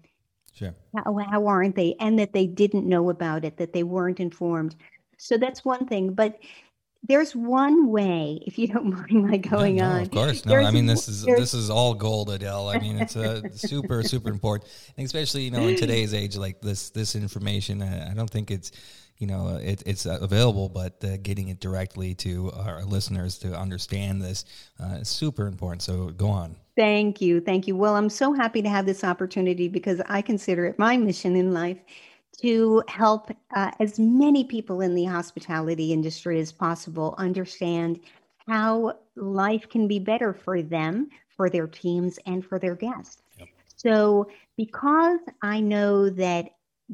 Sure. 0.52 0.74
How, 0.94 1.18
how 1.30 1.46
aren't 1.46 1.76
they? 1.76 1.94
And 2.00 2.18
that 2.18 2.32
they 2.32 2.46
didn't 2.46 2.88
know 2.88 3.10
about 3.10 3.44
it, 3.44 3.58
that 3.58 3.72
they 3.74 3.82
weren't 3.82 4.20
informed. 4.20 4.74
So 5.18 5.36
that's 5.36 5.64
one 5.64 5.86
thing. 5.86 6.14
But 6.14 6.38
there's 7.02 7.36
one 7.36 7.88
way, 7.88 8.40
if 8.46 8.58
you 8.58 8.66
don't 8.68 8.86
mind 9.10 9.28
my 9.28 9.36
going 9.36 9.76
no, 9.76 9.84
on. 9.84 10.02
Of 10.02 10.10
course, 10.10 10.44
no. 10.44 10.50
There's 10.50 10.66
I 10.66 10.70
mean, 10.70 10.86
this 10.86 11.08
is 11.08 11.24
this 11.24 11.54
is 11.54 11.70
all 11.70 11.94
gold, 11.94 12.30
Adele. 12.30 12.68
I 12.68 12.78
mean, 12.78 12.98
it's 12.98 13.16
a 13.16 13.42
super 13.54 14.02
super 14.02 14.30
important, 14.30 14.70
and 14.96 15.04
especially 15.04 15.42
you 15.42 15.50
know 15.50 15.66
in 15.66 15.76
today's 15.76 16.14
age, 16.14 16.36
like 16.36 16.60
this 16.60 16.90
this 16.90 17.14
information. 17.14 17.82
I, 17.82 18.10
I 18.10 18.14
don't 18.14 18.30
think 18.30 18.50
it's 18.50 18.72
you 19.18 19.26
know 19.26 19.56
it, 19.56 19.82
it's 19.86 20.06
available, 20.06 20.68
but 20.68 21.02
uh, 21.04 21.16
getting 21.18 21.48
it 21.48 21.60
directly 21.60 22.14
to 22.16 22.52
our 22.52 22.84
listeners 22.84 23.38
to 23.38 23.56
understand 23.56 24.22
this 24.22 24.44
uh, 24.80 24.98
is 25.00 25.08
super 25.08 25.46
important. 25.46 25.82
So 25.82 26.10
go 26.10 26.28
on. 26.28 26.56
Thank 26.76 27.22
you, 27.22 27.40
thank 27.40 27.66
you. 27.66 27.74
Well, 27.74 27.96
I'm 27.96 28.10
so 28.10 28.34
happy 28.34 28.60
to 28.60 28.68
have 28.68 28.84
this 28.84 29.02
opportunity 29.02 29.66
because 29.68 30.02
I 30.08 30.20
consider 30.20 30.66
it 30.66 30.78
my 30.78 30.98
mission 30.98 31.34
in 31.34 31.54
life 31.54 31.78
to 32.42 32.82
help 32.88 33.30
uh, 33.54 33.70
as 33.80 33.98
many 33.98 34.44
people 34.44 34.80
in 34.80 34.94
the 34.94 35.04
hospitality 35.04 35.92
industry 35.92 36.38
as 36.40 36.52
possible 36.52 37.14
understand 37.18 38.00
how 38.46 38.96
life 39.16 39.68
can 39.68 39.88
be 39.88 39.98
better 39.98 40.32
for 40.32 40.62
them, 40.62 41.08
for 41.36 41.50
their 41.50 41.66
teams, 41.66 42.18
and 42.26 42.44
for 42.44 42.58
their 42.58 42.74
guests. 42.74 43.22
Yep. 43.38 43.48
So, 43.76 44.28
because 44.56 45.20
I 45.42 45.60
know 45.60 46.08
that 46.10 46.50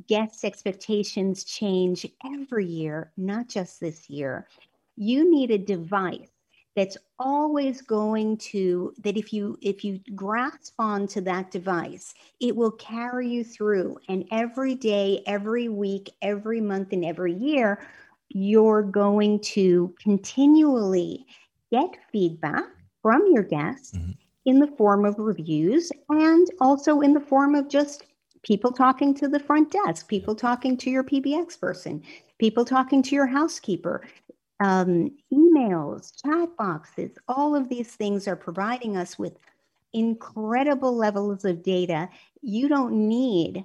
guests' 0.09 0.45
expectations 0.45 1.45
change 1.45 2.07
every 2.25 2.67
year, 2.67 3.13
not 3.17 3.49
just 3.49 3.81
this 3.81 4.09
year, 4.09 4.49
you 4.97 5.31
need 5.31 5.51
a 5.51 5.59
device 5.59 6.32
that's 6.75 6.97
always 7.19 7.83
going 7.83 8.37
to 8.39 8.93
that 9.03 9.17
if 9.17 9.33
you 9.33 9.59
if 9.61 9.85
you 9.85 10.01
grasp 10.15 10.75
onto 10.79 11.21
that 11.21 11.51
device 11.51 12.15
it 12.41 12.55
will 12.55 12.71
carry 12.73 13.29
you 13.29 13.45
through 13.45 13.97
and 14.09 14.27
every 14.33 14.75
day 14.75 15.23
every 15.27 15.69
week 15.69 16.11
every 16.23 16.61
month 16.61 16.93
and 16.93 17.05
every 17.05 17.35
year 17.35 17.87
you're 18.31 18.83
going 18.83 19.39
to 19.41 19.95
continually 20.01 21.27
get 21.71 21.91
feedback 22.11 22.65
from 23.03 23.23
your 23.31 23.43
guests 23.43 23.93
mm-hmm. 23.93 24.13
in 24.47 24.59
the 24.59 24.73
form 24.79 25.05
of 25.05 25.15
reviews 25.19 25.93
and 26.09 26.49
also 26.61 27.01
in 27.01 27.13
the 27.13 27.21
form 27.21 27.55
of 27.55 27.69
just 27.69 28.05
people 28.43 28.73
talking 28.73 29.15
to 29.15 29.29
the 29.29 29.39
front 29.39 29.71
desk 29.71 30.09
people 30.09 30.35
talking 30.35 30.77
to 30.77 30.91
your 30.91 31.05
pbx 31.05 31.61
person 31.61 32.03
people 32.39 32.65
talking 32.65 33.03
to 33.03 33.15
your 33.15 33.27
housekeeper 33.27 34.03
um, 34.63 35.11
emails, 35.33 36.13
chat 36.23 36.49
boxes, 36.57 37.11
all 37.29 37.57
of 37.57 37.69
these 37.69 37.95
things 37.95 38.29
are 38.29 38.37
providing 38.37 38.97
us 38.97 39.19
with 39.19 39.39
incredible 39.93 40.95
levels 40.95 41.45
of 41.45 41.63
data. 41.63 42.09
You 42.43 42.69
don't 42.69 43.09
need 43.09 43.65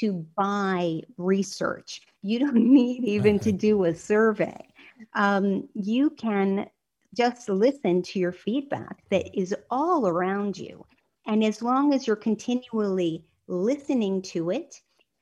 to 0.00 0.26
buy 0.36 1.02
research, 1.16 2.02
you 2.22 2.40
don't 2.40 2.56
need 2.74 3.04
even 3.04 3.38
to 3.40 3.52
do 3.52 3.84
a 3.84 3.94
survey. 3.94 4.66
Um, 5.14 5.68
you 5.74 6.10
can 6.10 6.68
just 7.14 7.48
listen 7.48 8.02
to 8.02 8.18
your 8.18 8.32
feedback 8.32 9.04
that 9.10 9.38
is 9.38 9.54
all 9.70 10.08
around 10.08 10.58
you. 10.58 10.84
And 11.26 11.44
as 11.44 11.62
long 11.62 11.94
as 11.94 12.06
you're 12.06 12.16
continually 12.16 13.24
listening 13.46 14.20
to 14.22 14.50
it, 14.50 14.80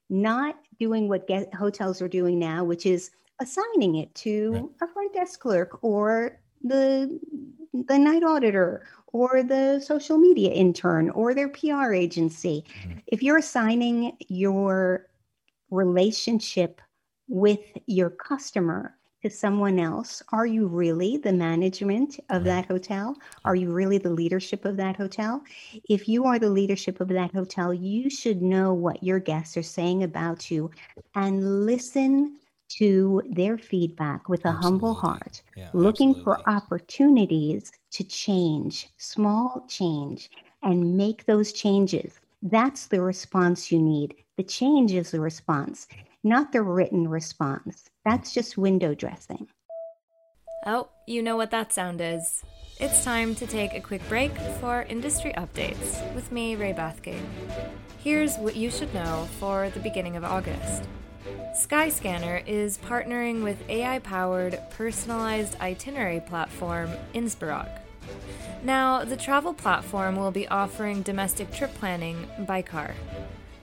not 0.09 0.57
doing 0.78 1.09
what 1.09 1.26
get, 1.26 1.52
hotels 1.54 2.00
are 2.00 2.09
doing 2.09 2.38
now, 2.38 2.64
which 2.64 2.87
is 2.87 3.11
assigning 3.42 3.96
it 3.96 4.14
to 4.14 4.52
right. 4.52 4.64
a 4.82 4.92
front 4.92 5.12
desk 5.12 5.40
clerk 5.40 5.82
or 5.82 6.38
the 6.62 7.18
the 7.88 7.99
night 7.99 8.22
auditor 8.22 8.87
or 9.08 9.42
the 9.42 9.80
social 9.80 10.18
media 10.18 10.50
intern 10.50 11.11
or 11.11 11.34
their 11.34 11.49
PR 11.49 11.92
agency. 11.92 12.64
Mm-hmm. 12.82 12.99
If 13.06 13.22
you're 13.22 13.38
assigning 13.38 14.16
your 14.28 15.06
relationship 15.70 16.80
with 17.28 17.61
your 17.87 18.11
customer 18.11 18.96
to 19.22 19.30
someone 19.30 19.78
else, 19.78 20.22
are 20.32 20.46
you 20.46 20.66
really 20.66 21.16
the 21.16 21.32
management 21.32 22.18
of 22.30 22.42
right. 22.42 22.44
that 22.44 22.66
hotel? 22.66 23.16
Are 23.44 23.54
you 23.54 23.72
really 23.72 23.99
the 23.99 24.11
leadership 24.11 24.64
of 24.64 24.76
that 24.78 24.96
hotel? 24.96 25.42
If 25.88 26.08
you 26.08 26.25
are 26.25 26.38
the 26.38 26.50
leadership 26.50 27.00
of 27.00 27.08
that 27.08 27.32
hotel, 27.32 27.72
you 27.72 28.11
should 28.11 28.42
know 28.42 28.75
what 28.75 29.02
your 29.02 29.20
guests 29.20 29.56
are 29.56 29.62
saying 29.62 30.02
about 30.02 30.50
you 30.50 30.70
and 31.14 31.66
listen 31.66 32.38
to 32.79 33.23
their 33.29 33.59
feedback 33.59 34.29
with 34.29 34.45
a 34.45 34.49
absolutely. 34.49 34.71
humble 34.71 34.95
heart, 34.95 35.43
yeah, 35.57 35.69
looking 35.73 36.11
absolutely. 36.11 36.45
for 36.45 36.50
opportunities 36.50 37.73
to 37.91 38.05
change, 38.05 38.88
small 38.97 39.64
change, 39.69 40.31
and 40.62 40.97
make 40.97 41.26
those 41.26 41.52
changes. 41.52 42.21
That's 42.43 42.87
the 42.87 43.00
response 43.00 43.71
you 43.71 43.81
need. 43.81 44.14
The 44.37 44.43
change 44.43 44.93
is 44.93 45.11
the 45.11 45.21
response, 45.21 45.87
not 46.25 46.52
the 46.52 46.62
written 46.62 47.09
response. 47.09 47.91
That's 48.05 48.31
mm. 48.31 48.35
just 48.35 48.59
window 48.59 48.95
dressing. 48.95 49.49
Oh, 50.64 50.88
you 51.07 51.23
know 51.23 51.37
what 51.37 51.50
that 51.50 51.73
sound 51.73 52.00
is. 52.00 52.45
It's 52.79 53.05
time 53.05 53.35
to 53.37 53.47
take 53.47 53.75
a 53.75 53.81
quick 53.81 54.07
break 54.09 54.33
for 54.61 54.83
industry 54.83 55.33
updates 55.37 56.14
with 56.14 56.33
me, 56.33 56.57
Ray 56.57 56.73
Bathgate. 56.73 57.25
Here's 57.99 58.37
what 58.37 58.57
you 58.57 58.71
should 58.71 58.93
know 58.95 59.29
for 59.38 59.71
the 59.71 59.81
beginning 59.81 60.17
of 60.17 60.25
August. 60.25 60.85
Skyscanner 61.55 62.43
is 62.47 62.79
partnering 62.79 63.43
with 63.43 63.69
AI 63.69 63.99
powered 64.00 64.59
personalized 64.71 65.61
itinerary 65.61 66.21
platform 66.21 66.91
Inspirock. 67.14 67.69
Now, 68.62 69.05
the 69.05 69.17
travel 69.17 69.55
platform 69.55 70.17
will 70.17 70.31
be 70.31 70.49
offering 70.49 71.02
domestic 71.02 71.52
trip 71.52 71.75
planning 71.75 72.29
by 72.47 72.62
car. 72.62 72.95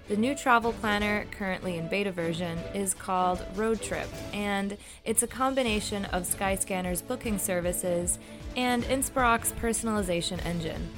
The 0.08 0.18
new 0.18 0.34
travel 0.34 0.74
planner, 0.74 1.26
currently 1.32 1.78
in 1.78 1.88
beta 1.88 2.12
version, 2.12 2.58
is 2.74 2.96
called 2.96 3.46
Road 3.56 3.80
Trip, 3.80 4.10
and 4.34 4.76
it's 5.06 5.22
a 5.22 5.28
combination 5.28 6.06
of 6.06 6.24
Skyscanner's 6.24 7.02
booking 7.02 7.38
services 7.38 8.18
and 8.56 8.84
Inspirock's 8.86 9.52
personalization 9.52 10.44
engine. 10.46 10.90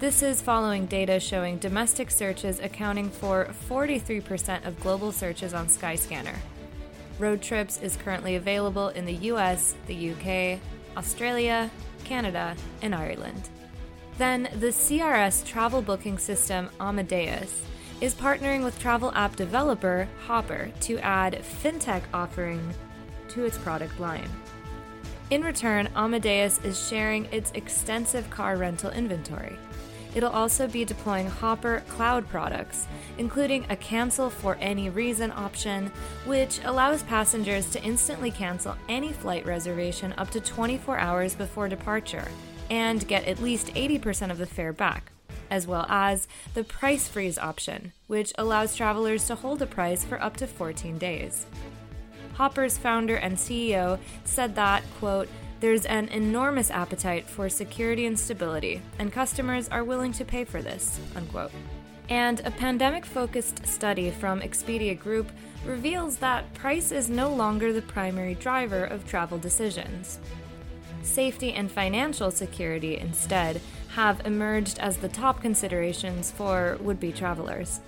This 0.00 0.22
is 0.22 0.40
following 0.40 0.86
data 0.86 1.18
showing 1.18 1.58
domestic 1.58 2.12
searches 2.12 2.60
accounting 2.60 3.10
for 3.10 3.48
43% 3.68 4.64
of 4.64 4.78
global 4.78 5.10
searches 5.10 5.52
on 5.52 5.66
Skyscanner. 5.66 6.36
Road 7.18 7.42
Trips 7.42 7.82
is 7.82 7.96
currently 7.96 8.36
available 8.36 8.90
in 8.90 9.06
the 9.06 9.14
US, 9.32 9.74
the 9.88 10.12
UK, 10.12 10.60
Australia, 10.96 11.68
Canada, 12.04 12.54
and 12.80 12.94
Ireland. 12.94 13.48
Then, 14.18 14.48
the 14.60 14.68
CRS 14.68 15.44
travel 15.44 15.82
booking 15.82 16.18
system 16.18 16.70
Amadeus 16.78 17.60
is 18.00 18.14
partnering 18.14 18.62
with 18.62 18.78
travel 18.78 19.10
app 19.16 19.34
developer 19.34 20.06
Hopper 20.28 20.70
to 20.82 21.00
add 21.00 21.42
fintech 21.42 22.02
offering 22.14 22.72
to 23.30 23.44
its 23.44 23.58
product 23.58 23.98
line. 23.98 24.30
In 25.30 25.42
return, 25.42 25.88
Amadeus 25.96 26.60
is 26.64 26.88
sharing 26.88 27.24
its 27.32 27.50
extensive 27.56 28.30
car 28.30 28.56
rental 28.56 28.92
inventory. 28.92 29.58
It'll 30.18 30.30
also 30.30 30.66
be 30.66 30.84
deploying 30.84 31.28
Hopper 31.28 31.84
cloud 31.86 32.28
products, 32.28 32.88
including 33.18 33.64
a 33.70 33.76
cancel 33.76 34.30
for 34.30 34.56
any 34.56 34.90
reason 34.90 35.30
option, 35.30 35.92
which 36.26 36.58
allows 36.64 37.04
passengers 37.04 37.70
to 37.70 37.82
instantly 37.84 38.32
cancel 38.32 38.74
any 38.88 39.12
flight 39.12 39.46
reservation 39.46 40.12
up 40.18 40.30
to 40.30 40.40
24 40.40 40.98
hours 40.98 41.36
before 41.36 41.68
departure 41.68 42.26
and 42.68 43.06
get 43.06 43.26
at 43.26 43.40
least 43.40 43.72
80% 43.74 44.32
of 44.32 44.38
the 44.38 44.46
fare 44.46 44.72
back, 44.72 45.12
as 45.50 45.68
well 45.68 45.86
as 45.88 46.26
the 46.52 46.64
price 46.64 47.06
freeze 47.06 47.38
option, 47.38 47.92
which 48.08 48.32
allows 48.38 48.74
travelers 48.74 49.24
to 49.28 49.36
hold 49.36 49.62
a 49.62 49.66
price 49.66 50.04
for 50.04 50.20
up 50.20 50.36
to 50.38 50.48
14 50.48 50.98
days. 50.98 51.46
Hopper's 52.34 52.76
founder 52.76 53.14
and 53.14 53.36
CEO 53.36 54.00
said 54.24 54.56
that, 54.56 54.82
quote, 54.98 55.28
there's 55.60 55.86
an 55.86 56.08
enormous 56.08 56.70
appetite 56.70 57.26
for 57.26 57.48
security 57.48 58.06
and 58.06 58.18
stability, 58.18 58.80
and 58.98 59.12
customers 59.12 59.68
are 59.68 59.84
willing 59.84 60.12
to 60.12 60.24
pay 60.24 60.44
for 60.44 60.62
this. 60.62 61.00
Unquote. 61.16 61.50
And 62.08 62.40
a 62.40 62.50
pandemic 62.50 63.04
focused 63.04 63.66
study 63.66 64.10
from 64.10 64.40
Expedia 64.40 64.98
Group 64.98 65.30
reveals 65.66 66.16
that 66.18 66.52
price 66.54 66.92
is 66.92 67.10
no 67.10 67.32
longer 67.32 67.72
the 67.72 67.82
primary 67.82 68.34
driver 68.34 68.84
of 68.84 69.06
travel 69.06 69.36
decisions. 69.36 70.18
Safety 71.02 71.52
and 71.52 71.70
financial 71.70 72.30
security, 72.30 72.96
instead, 72.96 73.60
have 73.90 74.24
emerged 74.26 74.78
as 74.78 74.96
the 74.96 75.08
top 75.08 75.42
considerations 75.42 76.30
for 76.30 76.78
would 76.80 77.00
be 77.00 77.12
travelers. 77.12 77.80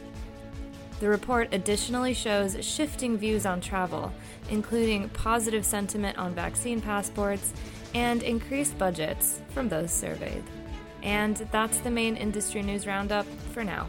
The 1.00 1.08
report 1.08 1.48
additionally 1.52 2.12
shows 2.12 2.62
shifting 2.62 3.16
views 3.16 3.46
on 3.46 3.62
travel, 3.62 4.12
including 4.50 5.08
positive 5.08 5.64
sentiment 5.64 6.18
on 6.18 6.34
vaccine 6.34 6.78
passports 6.78 7.54
and 7.94 8.22
increased 8.22 8.76
budgets 8.76 9.40
from 9.48 9.70
those 9.70 9.90
surveyed. 9.90 10.44
And 11.02 11.36
that's 11.50 11.78
the 11.78 11.90
main 11.90 12.16
industry 12.16 12.62
news 12.62 12.86
roundup 12.86 13.24
for 13.52 13.64
now. 13.64 13.86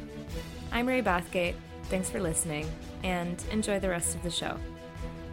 I'm 0.71 0.87
Ray 0.87 1.01
Bathgate. 1.01 1.55
Thanks 1.89 2.09
for 2.09 2.21
listening 2.21 2.71
and 3.03 3.43
enjoy 3.51 3.81
the 3.81 3.89
rest 3.89 4.15
of 4.15 4.23
the 4.23 4.31
show. 4.31 4.57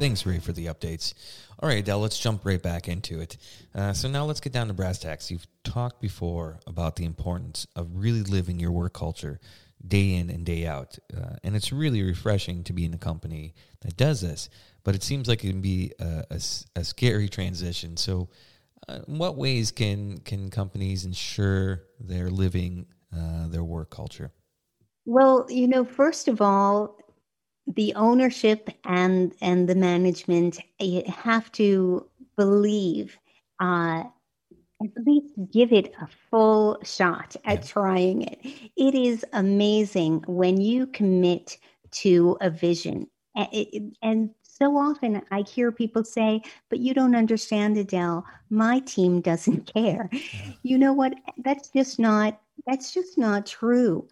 Thanks, 0.01 0.27
Ray, 0.27 0.41
for 0.41 0.53
the 0.53 0.67
updates. 0.67 1.15
All 1.61 1.69
right, 1.69 1.79
Adele, 1.79 2.01
let's 2.01 2.19
jump 2.19 2.45
right 2.45 2.61
back 2.61 2.89
into 2.89 3.21
it. 3.21 3.37
Uh, 3.73 3.93
so 3.93 4.09
now 4.09 4.25
let's 4.25 4.41
get 4.41 4.53
down 4.53 4.67
to 4.67 4.75
brass 4.75 4.99
tacks. 4.99 5.31
You've 5.31 5.47
talked 5.63 6.01
before 6.01 6.59
about 6.67 6.97
the 6.97 7.05
importance 7.05 7.69
of 7.77 7.89
really 7.95 8.23
living 8.23 8.59
your 8.59 8.73
work 8.73 8.95
culture 8.95 9.39
day 9.87 10.15
in 10.15 10.31
and 10.31 10.45
day 10.45 10.67
out. 10.67 10.99
Uh, 11.17 11.37
and 11.43 11.55
it's 11.55 11.73
really 11.73 12.03
refreshing 12.03 12.65
to 12.65 12.73
be 12.73 12.85
in 12.85 12.95
a 12.95 12.99
company 12.99 13.55
that 13.81 13.97
does 13.97 14.21
this, 14.21 14.49
but 14.85 14.95
it 14.95 15.03
seems 15.03 15.29
like 15.29 15.45
it 15.45 15.51
can 15.51 15.61
be 15.61 15.93
a, 16.01 16.25
a, 16.31 16.41
a 16.77 16.85
scary 16.85 17.29
transition. 17.29 17.97
So, 17.97 18.29
uh, 18.89 19.01
in 19.07 19.19
what 19.19 19.37
ways 19.37 19.71
can, 19.71 20.19
can 20.21 20.51
companies 20.51 21.05
ensure 21.05 21.83
they're 22.01 22.31
living 22.31 22.87
uh, 23.15 23.49
their 23.49 23.65
work 23.65 23.91
culture? 23.91 24.33
Well, 25.05 25.47
you 25.49 25.69
know, 25.69 25.85
first 25.85 26.29
of 26.29 26.41
all, 26.41 26.97
the 27.67 27.95
ownership 27.95 28.71
and 28.85 29.35
and 29.41 29.69
the 29.69 29.75
management 29.75 30.59
have 31.07 31.53
to 31.53 32.09
believe 32.37 33.19
uh, 33.61 34.05
at 34.83 34.91
least 35.05 35.35
give 35.53 35.73
it 35.73 35.93
a 36.01 36.09
full 36.31 36.79
shot 36.85 37.37
at 37.45 37.59
yeah. 37.59 37.69
trying 37.69 38.23
it. 38.23 38.39
It 38.77 38.95
is 38.95 39.25
amazing 39.33 40.25
when 40.27 40.61
you 40.61 40.87
commit 40.87 41.59
to 41.91 42.37
a 42.41 42.51
vision. 42.51 43.09
And 44.03 44.31
so 44.43 44.77
often 44.77 45.23
I 45.31 45.43
hear 45.43 45.71
people 45.71 46.05
say, 46.05 46.43
but 46.69 46.81
you 46.81 46.95
don't 46.95 47.15
understand, 47.15 47.77
Adele. 47.77 48.25
My 48.51 48.81
team 48.81 49.21
doesn't 49.21 49.73
care. 49.75 50.09
Yeah. 50.13 50.53
You 50.63 50.79
know 50.79 50.93
what? 50.93 51.15
That's 51.39 51.71
just 51.71 51.99
not 51.99 52.41
that's 52.67 52.93
just 52.93 53.17
not 53.17 53.47
true. 53.47 54.07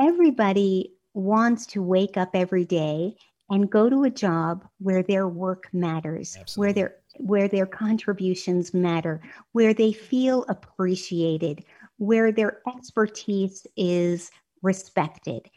Everybody 0.00 0.92
wants 1.14 1.64
to 1.66 1.82
wake 1.82 2.16
up 2.16 2.30
every 2.34 2.64
day 2.64 3.16
and 3.50 3.70
go 3.70 3.88
to 3.88 4.04
a 4.04 4.10
job 4.10 4.66
where 4.78 5.02
their 5.02 5.28
work 5.28 5.68
matters, 5.72 6.36
Absolutely. 6.38 6.60
where 6.60 6.72
their 6.72 6.96
where 7.18 7.48
their 7.48 7.66
contributions 7.66 8.74
matter, 8.74 9.20
where 9.52 9.74
they 9.74 9.92
feel 9.92 10.44
appreciated, 10.48 11.64
where 11.98 12.32
their 12.32 12.60
expertise 12.66 13.66
is 13.76 14.30
respected. 14.62 15.48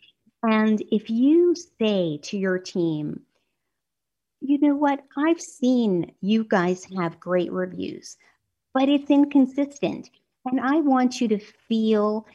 And 0.44 0.82
if 0.92 1.10
you 1.10 1.56
say 1.80 2.20
to 2.24 2.38
your 2.38 2.60
team, 2.60 3.22
you 4.42 4.60
know 4.60 4.76
what, 4.76 5.04
I've 5.18 5.42
seen 5.42 6.12
you 6.22 6.44
guys 6.44 6.86
have 6.96 7.20
great 7.20 7.52
reviews, 7.52 8.18
but 8.74 8.88
it's 8.88 9.10
inconsistent. 9.10 10.10
And 10.46 10.62
I 10.62 10.80
want 10.80 11.20
you 11.20 11.28
to 11.30 11.40
feel 11.40 12.26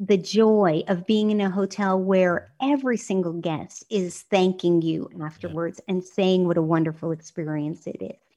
the 0.00 0.16
joy 0.16 0.82
of 0.88 1.06
being 1.06 1.30
in 1.30 1.40
a 1.40 1.50
hotel 1.50 2.00
where 2.00 2.52
every 2.60 2.96
single 2.96 3.34
guest 3.34 3.84
is 3.88 4.22
thanking 4.22 4.82
you 4.82 5.08
afterwards 5.22 5.80
yeah. 5.86 5.94
and 5.94 6.04
saying 6.04 6.46
what 6.46 6.56
a 6.56 6.62
wonderful 6.62 7.12
experience 7.12 7.86
it 7.86 8.02
is. 8.02 8.31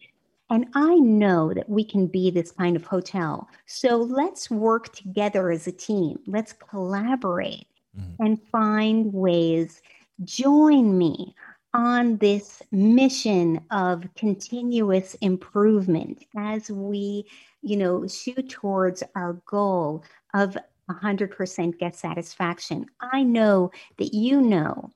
And 0.50 0.68
I 0.76 0.96
know 0.96 1.54
that 1.54 1.70
we 1.70 1.84
can 1.84 2.08
be 2.08 2.30
this 2.30 2.52
kind 2.52 2.76
of 2.76 2.86
hotel. 2.86 3.50
So 3.66 3.98
let's 3.98 4.52
work 4.52 4.94
together 4.94 5.50
as 5.50 5.66
a 5.66 5.72
team. 5.72 6.20
Let's 6.28 6.54
collaborate 6.54 7.68
mm-hmm. 7.98 8.24
and 8.24 8.42
find 8.52 9.12
ways. 9.12 9.82
Join 10.24 10.98
me 10.98 11.36
on 11.74 12.18
this 12.18 12.62
mission 12.72 13.60
of 13.72 14.08
continuous 14.16 15.16
improvement 15.16 16.24
as 16.38 16.70
we, 16.70 17.26
you 17.62 17.76
know, 17.76 18.08
shoot 18.08 18.50
towards 18.50 19.04
our 19.16 19.34
goal 19.46 20.04
of 20.34 20.56
100% 20.90 21.78
guest 21.80 22.00
satisfaction. 22.00 22.86
I 23.02 23.24
know 23.24 23.72
that 23.98 24.14
you 24.14 24.42
know 24.42 24.92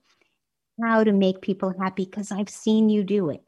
how 0.80 1.04
to 1.04 1.12
make 1.12 1.42
people 1.42 1.74
happy 1.78 2.04
because 2.04 2.30
I've 2.30 2.48
seen 2.48 2.88
you 2.88 3.02
do 3.02 3.30
it 3.30 3.42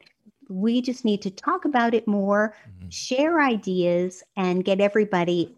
we 0.53 0.81
just 0.81 1.03
need 1.03 1.21
to 1.23 1.31
talk 1.31 1.65
about 1.65 1.93
it 1.93 2.07
more, 2.07 2.55
mm-hmm. 2.67 2.89
share 2.89 3.41
ideas, 3.41 4.23
and 4.37 4.63
get 4.63 4.79
everybody 4.79 5.55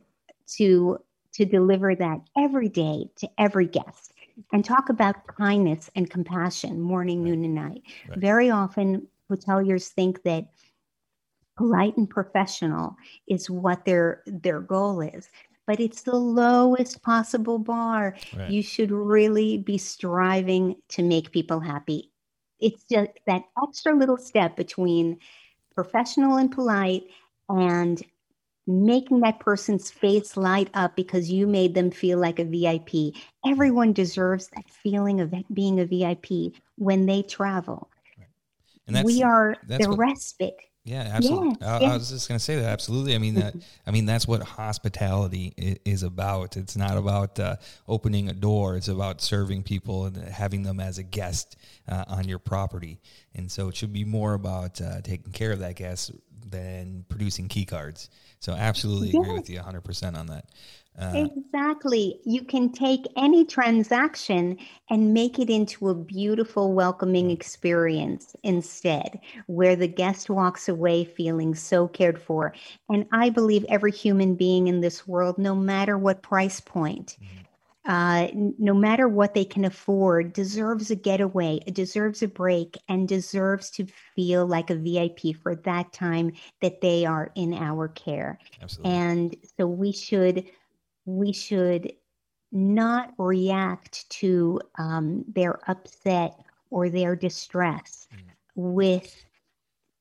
to 0.57 0.99
to 1.33 1.45
deliver 1.45 1.93
that 1.95 2.21
every 2.37 2.69
day 2.69 3.09
to 3.17 3.29
every 3.37 3.67
guest 3.67 4.13
and 4.53 4.63
talk 4.63 4.87
about 4.87 5.27
kindness 5.27 5.89
and 5.95 6.09
compassion 6.09 6.79
morning, 6.79 7.21
right. 7.21 7.31
noon, 7.31 7.43
and 7.43 7.55
night. 7.55 7.81
Right. 8.07 8.19
Very 8.19 8.49
often, 8.49 9.07
hoteliers 9.29 9.89
think 9.89 10.23
that 10.23 10.45
polite 11.57 11.97
and 11.97 12.09
professional 12.09 12.95
is 13.27 13.49
what 13.49 13.85
their 13.85 14.23
their 14.25 14.59
goal 14.59 15.01
is 15.01 15.29
but 15.67 15.79
it's 15.79 16.03
the 16.03 16.15
lowest 16.15 17.01
possible 17.01 17.57
bar 17.57 18.15
right. 18.35 18.51
you 18.51 18.61
should 18.61 18.91
really 18.91 19.57
be 19.57 19.77
striving 19.77 20.75
to 20.89 21.01
make 21.01 21.31
people 21.31 21.61
happy 21.61 22.11
it's 22.59 22.83
just 22.91 23.11
that 23.27 23.43
extra 23.61 23.95
little 23.95 24.17
step 24.17 24.55
between 24.55 25.19
professional 25.73 26.37
and 26.37 26.51
polite 26.51 27.03
and 27.49 28.01
making 28.67 29.19
that 29.19 29.39
person's 29.39 29.91
face 29.91 30.35
light 30.35 30.69
up 30.73 30.95
because 30.95 31.29
you 31.29 31.45
made 31.45 31.75
them 31.75 31.91
feel 31.91 32.17
like 32.17 32.39
a 32.39 32.45
VIP. 32.45 33.13
Everyone 33.45 33.93
deserves 33.93 34.47
that 34.55 34.69
feeling 34.69 35.21
of 35.21 35.33
being 35.53 35.79
a 35.79 35.85
VIP 35.85 36.53
when 36.77 37.05
they 37.05 37.21
travel. 37.21 37.89
And 38.87 39.03
we 39.05 39.23
are 39.23 39.55
the 39.67 39.89
what, 39.89 39.97
respite 39.97 40.55
yeah, 40.85 41.09
absolutely. 41.13 41.65
I, 41.65 41.77
I, 41.79 41.93
was 41.95 42.11
just 42.11 42.27
going 42.29 42.37
to 42.37 42.43
say 42.43 42.57
that. 42.57 42.65
Absolutely. 42.65 43.15
I 43.15 43.17
mean 43.17 43.33
that. 43.35 43.55
I 43.87 43.91
mean 43.91 44.05
that's 44.05 44.27
what 44.27 44.43
hospitality 44.43 45.79
is, 45.83 46.03
about. 46.03 46.57
It's 46.57 46.77
not 46.77 46.95
about 46.95 47.39
uh, 47.39 47.55
opening 47.87 48.29
a 48.29 48.33
door. 48.33 48.77
It's 48.77 48.87
about 48.87 49.19
serving 49.19 49.63
people 49.63 50.05
and 50.05 50.15
having 50.15 50.61
them 50.61 50.79
as 50.79 50.99
a 50.99 51.03
guest 51.03 51.57
uh, 51.89 52.05
on 52.07 52.27
your 52.27 52.37
property. 52.37 52.99
And 53.33 53.51
so 53.51 53.67
it 53.67 53.75
should 53.75 53.93
be 53.93 54.05
more 54.05 54.35
about 54.35 54.79
uh, 54.79 55.01
taking 55.01 55.33
care 55.33 55.51
of 55.51 55.59
that 55.59 55.75
guest 55.75 56.11
than 56.47 57.03
producing 57.09 57.47
key 57.47 57.65
cards. 57.65 58.11
So 58.39 58.53
absolutely 58.53 59.09
agree 59.09 59.33
with 59.33 59.49
you 59.49 59.59
100% 59.59 60.15
on 60.15 60.27
that. 60.27 60.45
Uh, 60.99 61.25
exactly. 61.25 62.21
You 62.25 62.43
can 62.43 62.71
take 62.71 63.05
any 63.17 63.43
transaction 63.43 64.57
and 64.89 65.13
make 65.13 65.39
it 65.39 65.49
into 65.49 65.89
a 65.89 65.95
beautiful, 65.95 66.73
welcoming 66.73 67.31
experience 67.31 68.35
instead, 68.43 69.19
where 69.47 69.75
the 69.75 69.87
guest 69.87 70.29
walks 70.29 70.69
away 70.69 71.03
feeling 71.03 71.53
so 71.53 71.87
cared 71.87 72.21
for. 72.21 72.53
And 72.89 73.05
I 73.11 73.29
believe 73.29 73.65
every 73.67 73.91
human 73.91 74.35
being 74.35 74.67
in 74.67 74.79
this 74.79 75.05
world, 75.05 75.37
no 75.37 75.53
matter 75.53 75.97
what 75.97 76.23
price 76.23 76.61
point, 76.61 77.17
mm-hmm. 77.21 77.91
uh, 77.91 78.27
no 78.57 78.73
matter 78.73 79.09
what 79.09 79.33
they 79.33 79.45
can 79.45 79.65
afford, 79.65 80.31
deserves 80.31 80.91
a 80.91 80.95
getaway, 80.95 81.59
deserves 81.73 82.23
a 82.23 82.27
break, 82.29 82.77
and 82.87 83.05
deserves 83.05 83.69
to 83.71 83.85
feel 84.15 84.45
like 84.45 84.69
a 84.69 84.75
VIP 84.75 85.35
for 85.43 85.55
that 85.55 85.91
time 85.91 86.31
that 86.61 86.79
they 86.79 87.05
are 87.05 87.31
in 87.35 87.53
our 87.53 87.89
care. 87.89 88.39
Absolutely. 88.61 88.91
And 88.93 89.35
so 89.57 89.67
we 89.67 89.91
should 89.91 90.45
we 91.05 91.31
should 91.31 91.91
not 92.51 93.13
react 93.17 94.09
to 94.09 94.59
um, 94.77 95.23
their 95.27 95.59
upset 95.69 96.39
or 96.69 96.89
their 96.89 97.15
distress 97.15 98.07
mm. 98.13 98.21
with 98.55 99.25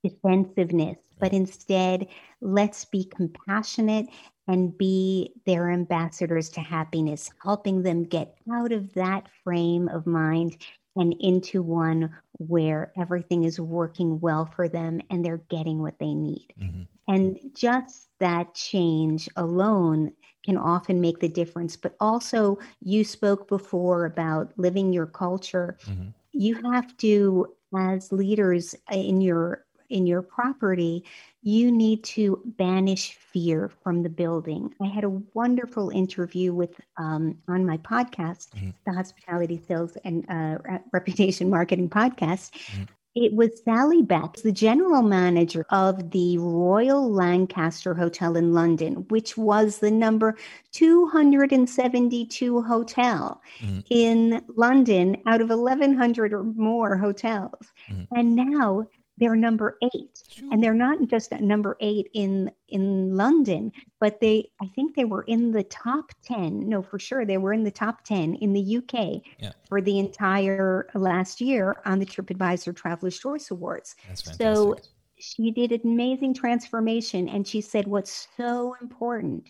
defensiveness, 0.03 0.99
but 1.19 1.33
instead 1.33 2.07
let's 2.40 2.85
be 2.85 3.05
compassionate 3.05 4.07
and 4.47 4.77
be 4.77 5.33
their 5.47 5.71
ambassadors 5.71 6.51
to 6.51 6.61
happiness, 6.61 7.31
helping 7.43 7.83
them 7.83 8.05
get 8.05 8.37
out 8.53 8.73
of 8.73 8.93
that 8.95 9.27
frame 9.43 9.88
of 9.88 10.07
mind 10.07 10.57
and 10.97 11.14
into 11.21 11.62
one 11.62 12.14
where 12.38 12.93
everything 12.97 13.45
is 13.45 13.59
working 13.59 14.21
well 14.21 14.45
for 14.45 14.69
them 14.69 15.01
and 15.11 15.25
they're 15.25 15.43
getting 15.49 15.81
what 15.81 15.99
they 15.99 16.14
need. 16.14 16.53
Mm-hmm. 16.61 16.83
And 17.09 17.38
just 17.55 18.09
that 18.21 18.55
change 18.55 19.29
alone 19.37 20.12
can 20.45 20.57
often 20.57 21.01
make 21.01 21.21
the 21.21 21.29
difference. 21.29 21.77
But 21.77 21.97
also, 22.01 22.59
you 22.83 23.05
spoke 23.05 23.49
before 23.49 24.05
about 24.05 24.53
living 24.57 24.93
your 24.93 25.07
culture. 25.07 25.77
Mm-hmm. 25.87 26.09
You 26.33 26.61
have 26.73 26.97
to, 26.99 27.55
as 27.77 28.13
leaders 28.13 28.75
in 28.91 29.21
your 29.21 29.65
in 29.91 30.07
your 30.07 30.23
property, 30.23 31.05
you 31.43 31.71
need 31.71 32.03
to 32.03 32.41
banish 32.57 33.13
fear 33.13 33.71
from 33.83 34.03
the 34.03 34.09
building. 34.09 34.75
I 34.81 34.87
had 34.87 35.05
a 35.05 35.11
wonderful 35.35 35.91
interview 35.91 36.55
with 36.55 36.81
um, 36.97 37.37
on 37.49 37.67
my 37.67 37.77
podcast, 37.79 38.49
mm-hmm. 38.51 38.71
the 38.87 38.93
Hospitality 38.93 39.63
Sales 39.69 39.97
and 40.05 40.25
uh, 40.29 40.79
Reputation 40.93 41.51
Marketing 41.51 41.89
Podcast. 41.89 42.53
Mm-hmm. 42.53 42.85
It 43.14 43.33
was 43.33 43.62
Sally 43.64 44.03
Beck, 44.03 44.35
the 44.37 44.50
general 44.50 45.03
manager 45.03 45.64
of 45.70 46.11
the 46.11 46.37
Royal 46.38 47.12
Lancaster 47.12 47.94
Hotel 47.94 48.37
in 48.37 48.53
London, 48.53 49.07
which 49.09 49.37
was 49.37 49.79
the 49.79 49.90
number 49.90 50.37
272 50.72 52.62
hotel 52.62 53.40
mm-hmm. 53.61 53.81
in 53.90 54.42
London 54.57 55.16
out 55.27 55.40
of 55.40 55.48
1,100 55.48 56.33
or 56.33 56.42
more 56.42 56.96
hotels. 56.96 57.72
Mm-hmm. 57.88 58.18
And 58.18 58.35
now 58.35 58.87
they're 59.18 59.37
number 59.37 59.79
eight. 59.83 60.22
Sure. 60.29 60.48
and 60.50 60.62
they're 60.62 60.74
not 60.74 61.07
just 61.09 61.33
at 61.33 61.42
number 61.42 61.77
eight 61.81 62.09
in 62.14 62.50
in 62.68 63.14
london 63.14 63.70
but 64.00 64.20
they 64.20 64.50
i 64.61 64.66
think 64.74 64.96
they 64.96 65.05
were 65.05 65.22
in 65.22 65.53
the 65.53 65.62
top 65.64 66.11
10 66.24 66.68
no 66.68 66.83
for 66.83 66.98
sure 66.98 67.24
they 67.24 67.38
were 67.38 67.53
in 67.53 67.62
the 67.62 67.70
top 67.70 68.03
10 68.05 68.35
in 68.37 68.53
the 68.53 68.77
uk 68.79 69.22
yeah. 69.38 69.53
for 69.68 69.81
the 69.81 69.98
entire 69.98 70.88
last 70.94 71.40
year 71.40 71.77
on 71.85 71.98
the 71.98 72.07
tripadvisor 72.07 72.74
travelers 72.74 73.18
choice 73.18 73.50
awards. 73.50 73.94
So 74.14 74.77
she 75.18 75.50
did 75.50 75.72
an 75.72 75.81
amazing 75.85 76.35
transformation. 76.35 77.29
And 77.29 77.46
she 77.46 77.61
said 77.61 77.87
what's 77.87 78.29
so 78.37 78.77
important 78.81 79.48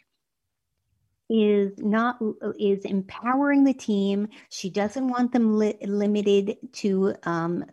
is 1.30 1.72
not 1.78 2.18
is 2.58 2.84
empowering 2.84 3.64
the 3.64 3.74
team. 3.74 4.28
She 4.50 4.70
doesn't 4.70 5.08
want 5.08 5.32
them 5.32 5.58
li- 5.58 5.78
limited 5.82 6.56
to 6.74 7.14
um, 7.24 7.64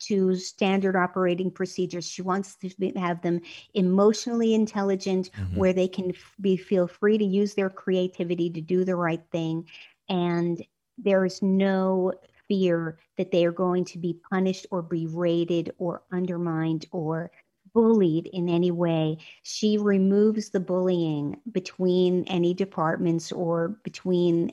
to 0.00 0.36
standard 0.36 0.96
operating 0.96 1.50
procedures. 1.50 2.08
She 2.08 2.22
wants 2.22 2.56
to 2.56 2.92
have 2.96 3.22
them 3.22 3.40
emotionally 3.74 4.54
intelligent, 4.54 5.30
mm-hmm. 5.32 5.56
where 5.56 5.72
they 5.72 5.88
can 5.88 6.12
be 6.40 6.56
feel 6.56 6.86
free 6.86 7.18
to 7.18 7.24
use 7.24 7.54
their 7.54 7.70
creativity 7.70 8.50
to 8.50 8.60
do 8.60 8.84
the 8.84 8.96
right 8.96 9.22
thing, 9.32 9.66
and 10.08 10.64
there 10.96 11.24
is 11.24 11.42
no 11.42 12.12
fear 12.48 12.98
that 13.16 13.30
they 13.30 13.44
are 13.44 13.52
going 13.52 13.84
to 13.84 13.98
be 13.98 14.18
punished 14.30 14.66
or 14.70 14.82
berated 14.82 15.70
or 15.78 16.02
undermined 16.12 16.86
or 16.90 17.30
bullied 17.74 18.26
in 18.28 18.48
any 18.48 18.70
way. 18.70 19.18
She 19.42 19.78
removes 19.78 20.50
the 20.50 20.60
bullying 20.60 21.40
between 21.52 22.24
any 22.24 22.54
departments 22.54 23.30
or 23.30 23.68
between 23.84 24.52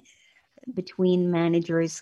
between 0.73 1.31
managers 1.31 2.01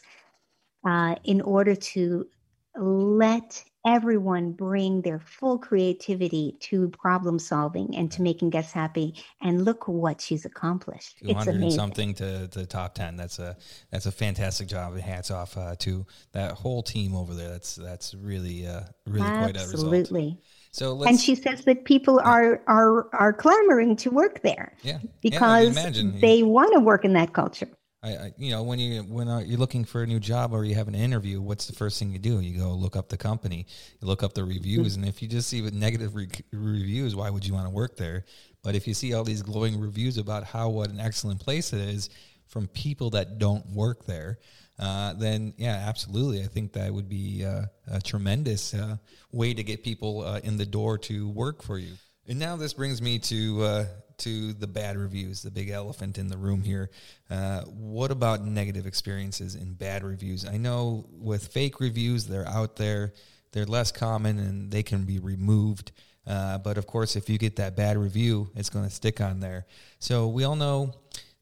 uh, 0.85 1.15
in 1.23 1.41
order 1.41 1.75
to 1.75 2.27
let 2.75 3.63
everyone 3.85 4.53
bring 4.53 5.01
their 5.01 5.19
full 5.19 5.57
creativity 5.57 6.55
to 6.59 6.89
problem 6.89 7.37
solving 7.37 7.95
and 7.95 8.11
to 8.11 8.21
making 8.21 8.49
guests 8.49 8.71
happy. 8.71 9.13
And 9.41 9.65
look 9.65 9.87
what 9.87 10.21
she's 10.21 10.45
accomplished. 10.45 11.17
200 11.25 11.71
something 11.71 12.13
to 12.15 12.47
the 12.47 12.65
top 12.65 12.95
10 12.95 13.17
that's 13.17 13.39
a 13.39 13.57
that's 13.91 14.05
a 14.05 14.11
fantastic 14.11 14.67
job. 14.67 14.97
Hats 14.97 15.31
off 15.31 15.57
uh, 15.57 15.75
to 15.79 16.05
that 16.31 16.53
whole 16.53 16.81
team 16.81 17.15
over 17.15 17.33
there. 17.33 17.49
That's 17.49 17.75
that's 17.75 18.13
really 18.15 18.65
uh, 18.65 18.83
really 19.05 19.27
absolutely. 19.27 19.43
quite 19.43 19.55
a 19.55 19.71
result. 19.71 19.93
Absolutely. 19.93 20.37
So 20.71 21.03
and 21.03 21.19
she 21.19 21.35
says 21.35 21.65
that 21.65 21.85
people 21.85 22.19
are 22.23 22.61
are 22.67 23.07
are 23.13 23.33
clamoring 23.33 23.95
to 23.97 24.09
work 24.09 24.41
there. 24.41 24.75
Yeah. 24.81 24.99
Because 25.21 25.75
yeah, 25.75 26.11
they 26.19 26.41
want 26.41 26.73
to 26.73 26.79
work 26.79 27.05
in 27.05 27.13
that 27.13 27.33
culture 27.33 27.69
I, 28.03 28.09
I, 28.09 28.33
you 28.37 28.51
know, 28.51 28.63
when 28.63 28.79
you 28.79 29.01
when 29.03 29.29
uh, 29.29 29.39
you're 29.39 29.57
looking 29.57 29.85
for 29.85 30.03
a 30.03 30.07
new 30.07 30.19
job 30.19 30.53
or 30.53 30.65
you 30.65 30.75
have 30.75 30.89
an 30.89 30.95
interview, 30.95 31.41
what's 31.41 31.67
the 31.67 31.73
first 31.73 31.97
thing 31.97 32.11
you 32.11 32.19
do? 32.19 32.41
You 32.41 32.59
go 32.59 32.73
look 32.73 32.97
up 32.97 33.07
the 33.07 33.17
company, 33.17 33.65
you 34.01 34.07
look 34.07 34.23
up 34.23 34.33
the 34.33 34.43
reviews, 34.43 34.95
and 34.97 35.05
if 35.05 35.21
you 35.21 35.27
just 35.29 35.47
see 35.47 35.61
with 35.61 35.73
negative 35.73 36.13
re- 36.13 36.27
reviews, 36.51 37.15
why 37.15 37.29
would 37.29 37.45
you 37.45 37.53
want 37.53 37.65
to 37.65 37.69
work 37.69 37.95
there? 37.95 38.25
But 38.61 38.75
if 38.75 38.87
you 38.87 38.93
see 38.93 39.13
all 39.13 39.23
these 39.23 39.41
glowing 39.41 39.79
reviews 39.79 40.17
about 40.17 40.43
how 40.43 40.69
what 40.69 40.89
an 40.89 40.99
excellent 40.99 41.39
place 41.39 41.71
it 41.71 41.79
is 41.79 42.09
from 42.47 42.67
people 42.67 43.09
that 43.11 43.39
don't 43.39 43.65
work 43.67 44.05
there, 44.05 44.39
uh, 44.79 45.13
then 45.13 45.53
yeah, 45.57 45.85
absolutely, 45.87 46.43
I 46.43 46.47
think 46.47 46.73
that 46.73 46.93
would 46.93 47.07
be 47.07 47.45
uh, 47.45 47.63
a 47.89 48.01
tremendous 48.01 48.73
uh, 48.73 48.97
way 49.31 49.53
to 49.53 49.63
get 49.63 49.81
people 49.81 50.25
uh, 50.25 50.39
in 50.43 50.57
the 50.57 50.65
door 50.65 50.97
to 50.97 51.29
work 51.29 51.63
for 51.63 51.77
you. 51.77 51.93
And 52.27 52.39
now 52.39 52.55
this 52.55 52.73
brings 52.73 53.01
me 53.01 53.19
to 53.19 53.63
uh, 53.63 53.85
to 54.19 54.53
the 54.53 54.67
bad 54.67 54.97
reviews, 54.97 55.41
the 55.41 55.51
big 55.51 55.69
elephant 55.69 56.17
in 56.17 56.27
the 56.27 56.37
room 56.37 56.61
here. 56.61 56.89
Uh, 57.29 57.61
what 57.63 58.11
about 58.11 58.45
negative 58.45 58.85
experiences 58.85 59.55
and 59.55 59.77
bad 59.77 60.03
reviews? 60.03 60.47
I 60.47 60.57
know 60.57 61.05
with 61.11 61.47
fake 61.47 61.79
reviews, 61.81 62.25
they're 62.25 62.47
out 62.47 62.77
there, 62.77 63.13
they're 63.51 63.65
less 63.65 63.91
common, 63.91 64.39
and 64.39 64.71
they 64.71 64.83
can 64.83 65.03
be 65.03 65.19
removed. 65.19 65.91
Uh, 66.25 66.57
but 66.59 66.77
of 66.77 66.87
course, 66.87 67.17
if 67.17 67.29
you 67.29 67.37
get 67.37 67.57
that 67.57 67.75
bad 67.75 67.97
review, 67.97 68.49
it's 68.55 68.69
going 68.69 68.85
to 68.85 68.91
stick 68.91 69.19
on 69.19 69.41
there. 69.41 69.65
So 69.99 70.27
we 70.27 70.45
all 70.45 70.55
know 70.55 70.93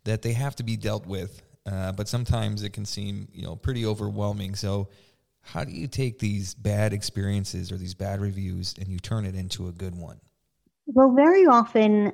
that 0.06 0.24
they 0.24 0.34
have 0.34 0.56
to 0.56 0.64
be 0.64 0.78
dealt 0.78 1.06
with, 1.06 1.44
uh, 1.72 1.92
but 1.92 2.08
sometimes 2.08 2.64
it 2.64 2.72
can 2.74 2.86
seem 2.86 3.28
you 3.32 3.44
know 3.44 3.56
pretty 3.56 3.86
overwhelming. 3.86 4.56
So 4.56 4.90
how 5.42 5.64
do 5.64 5.72
you 5.72 5.88
take 5.88 6.18
these 6.18 6.56
bad 6.56 6.94
experiences 6.94 7.72
or 7.72 7.78
these 7.78 7.94
bad 7.94 8.20
reviews 8.20 8.74
and 8.80 8.88
you 8.88 9.00
turn 9.00 9.26
it 9.26 9.36
into 9.36 9.68
a 9.68 9.72
good 9.72 9.96
one? 9.96 10.20
Well, 10.94 11.12
very 11.12 11.46
often 11.46 12.12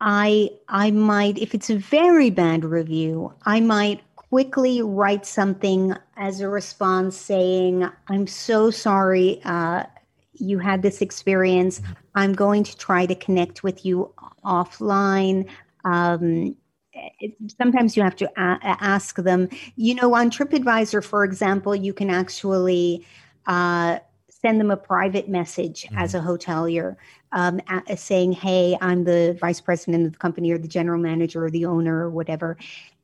I 0.00 0.50
I 0.68 0.90
might 0.92 1.38
if 1.38 1.54
it's 1.54 1.70
a 1.70 1.76
very 1.76 2.30
bad 2.30 2.64
review, 2.64 3.32
I 3.44 3.60
might 3.60 4.02
quickly 4.14 4.82
write 4.82 5.26
something 5.26 5.94
as 6.16 6.40
a 6.40 6.48
response 6.48 7.16
saying, 7.16 7.88
"I'm 8.08 8.26
so 8.28 8.70
sorry 8.70 9.40
uh, 9.44 9.84
you 10.32 10.58
had 10.58 10.82
this 10.82 11.00
experience. 11.00 11.80
I'm 12.14 12.34
going 12.34 12.62
to 12.64 12.76
try 12.76 13.06
to 13.06 13.16
connect 13.16 13.64
with 13.64 13.84
you 13.84 14.12
offline." 14.44 15.48
Um, 15.84 16.56
it, 16.92 17.34
sometimes 17.60 17.96
you 17.96 18.04
have 18.04 18.16
to 18.16 18.26
a- 18.36 18.60
ask 18.62 19.16
them. 19.16 19.48
You 19.74 19.96
know, 19.96 20.14
on 20.14 20.30
TripAdvisor, 20.30 21.04
for 21.04 21.24
example, 21.24 21.74
you 21.74 21.92
can 21.92 22.10
actually 22.10 23.04
uh, 23.46 23.98
send 24.44 24.60
them 24.60 24.70
a 24.70 24.76
private 24.76 25.28
message 25.28 25.84
mm-hmm. 25.84 25.98
as 25.98 26.14
a 26.14 26.20
hotelier 26.20 26.96
um, 27.34 27.60
saying, 27.96 28.32
"Hey, 28.32 28.78
I'm 28.80 29.04
the 29.04 29.36
vice 29.40 29.60
president 29.60 30.06
of 30.06 30.12
the 30.12 30.18
company, 30.18 30.50
or 30.50 30.58
the 30.58 30.68
general 30.68 31.00
manager, 31.00 31.44
or 31.44 31.50
the 31.50 31.66
owner, 31.66 32.06
or 32.06 32.10
whatever," 32.10 32.56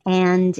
and 0.05 0.57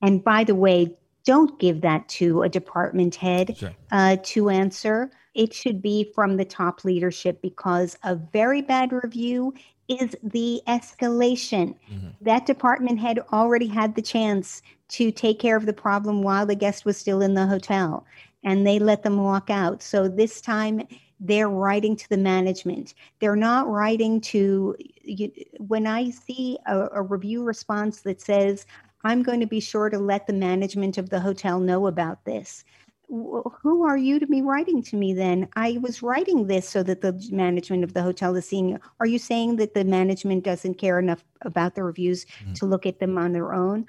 and 0.00 0.24
by 0.24 0.42
the 0.44 0.54
way, 0.54 0.96
don't 1.24 1.58
give 1.60 1.82
that 1.82 2.08
to 2.08 2.42
a 2.42 2.48
department 2.48 3.14
head 3.14 3.56
sure. 3.56 3.72
uh, 3.92 4.16
to 4.24 4.50
answer. 4.50 5.10
It 5.34 5.54
should 5.54 5.80
be 5.80 6.10
from 6.14 6.36
the 6.36 6.44
top 6.44 6.84
leadership 6.84 7.40
because 7.40 7.96
a 8.02 8.16
very 8.16 8.60
bad 8.60 8.92
review 8.92 9.54
is 9.88 10.16
the 10.22 10.60
escalation. 10.66 11.74
Mm-hmm. 11.90 12.08
That 12.20 12.46
department 12.46 12.98
head 12.98 13.20
already 13.32 13.66
had 13.66 13.94
the 13.94 14.02
chance 14.02 14.62
to 14.88 15.10
take 15.10 15.38
care 15.38 15.56
of 15.56 15.66
the 15.66 15.72
problem 15.72 16.22
while 16.22 16.44
the 16.44 16.54
guest 16.54 16.84
was 16.84 16.96
still 16.96 17.22
in 17.22 17.34
the 17.34 17.46
hotel 17.46 18.04
and 18.44 18.66
they 18.66 18.78
let 18.78 19.02
them 19.02 19.22
walk 19.22 19.50
out. 19.50 19.82
So 19.82 20.08
this 20.08 20.40
time 20.40 20.82
they're 21.24 21.48
writing 21.48 21.94
to 21.96 22.08
the 22.08 22.16
management. 22.16 22.94
They're 23.20 23.36
not 23.36 23.68
writing 23.68 24.20
to, 24.22 24.76
you, 25.02 25.30
when 25.58 25.86
I 25.86 26.10
see 26.10 26.58
a, 26.66 26.88
a 26.94 27.02
review 27.02 27.44
response 27.44 28.00
that 28.00 28.20
says, 28.20 28.66
I'm 29.04 29.22
going 29.22 29.40
to 29.40 29.46
be 29.46 29.60
sure 29.60 29.88
to 29.88 29.98
let 29.98 30.26
the 30.26 30.32
management 30.32 30.98
of 30.98 31.10
the 31.10 31.20
hotel 31.20 31.60
know 31.60 31.86
about 31.86 32.24
this. 32.24 32.64
Who 33.08 33.84
are 33.86 33.96
you 33.96 34.18
to 34.18 34.26
be 34.26 34.42
writing 34.42 34.82
to 34.84 34.96
me 34.96 35.12
then? 35.12 35.48
I 35.54 35.78
was 35.82 36.02
writing 36.02 36.46
this 36.46 36.68
so 36.68 36.82
that 36.82 37.02
the 37.02 37.12
management 37.30 37.84
of 37.84 37.94
the 37.94 38.02
hotel 38.02 38.34
is 38.36 38.46
seeing. 38.46 38.78
Are 39.00 39.06
you 39.06 39.18
saying 39.18 39.56
that 39.56 39.74
the 39.74 39.84
management 39.84 40.44
doesn't 40.44 40.74
care 40.74 40.98
enough 40.98 41.22
about 41.42 41.74
the 41.74 41.84
reviews 41.84 42.24
mm-hmm. 42.24 42.54
to 42.54 42.66
look 42.66 42.86
at 42.86 43.00
them 43.00 43.18
on 43.18 43.32
their 43.32 43.52
own? 43.52 43.86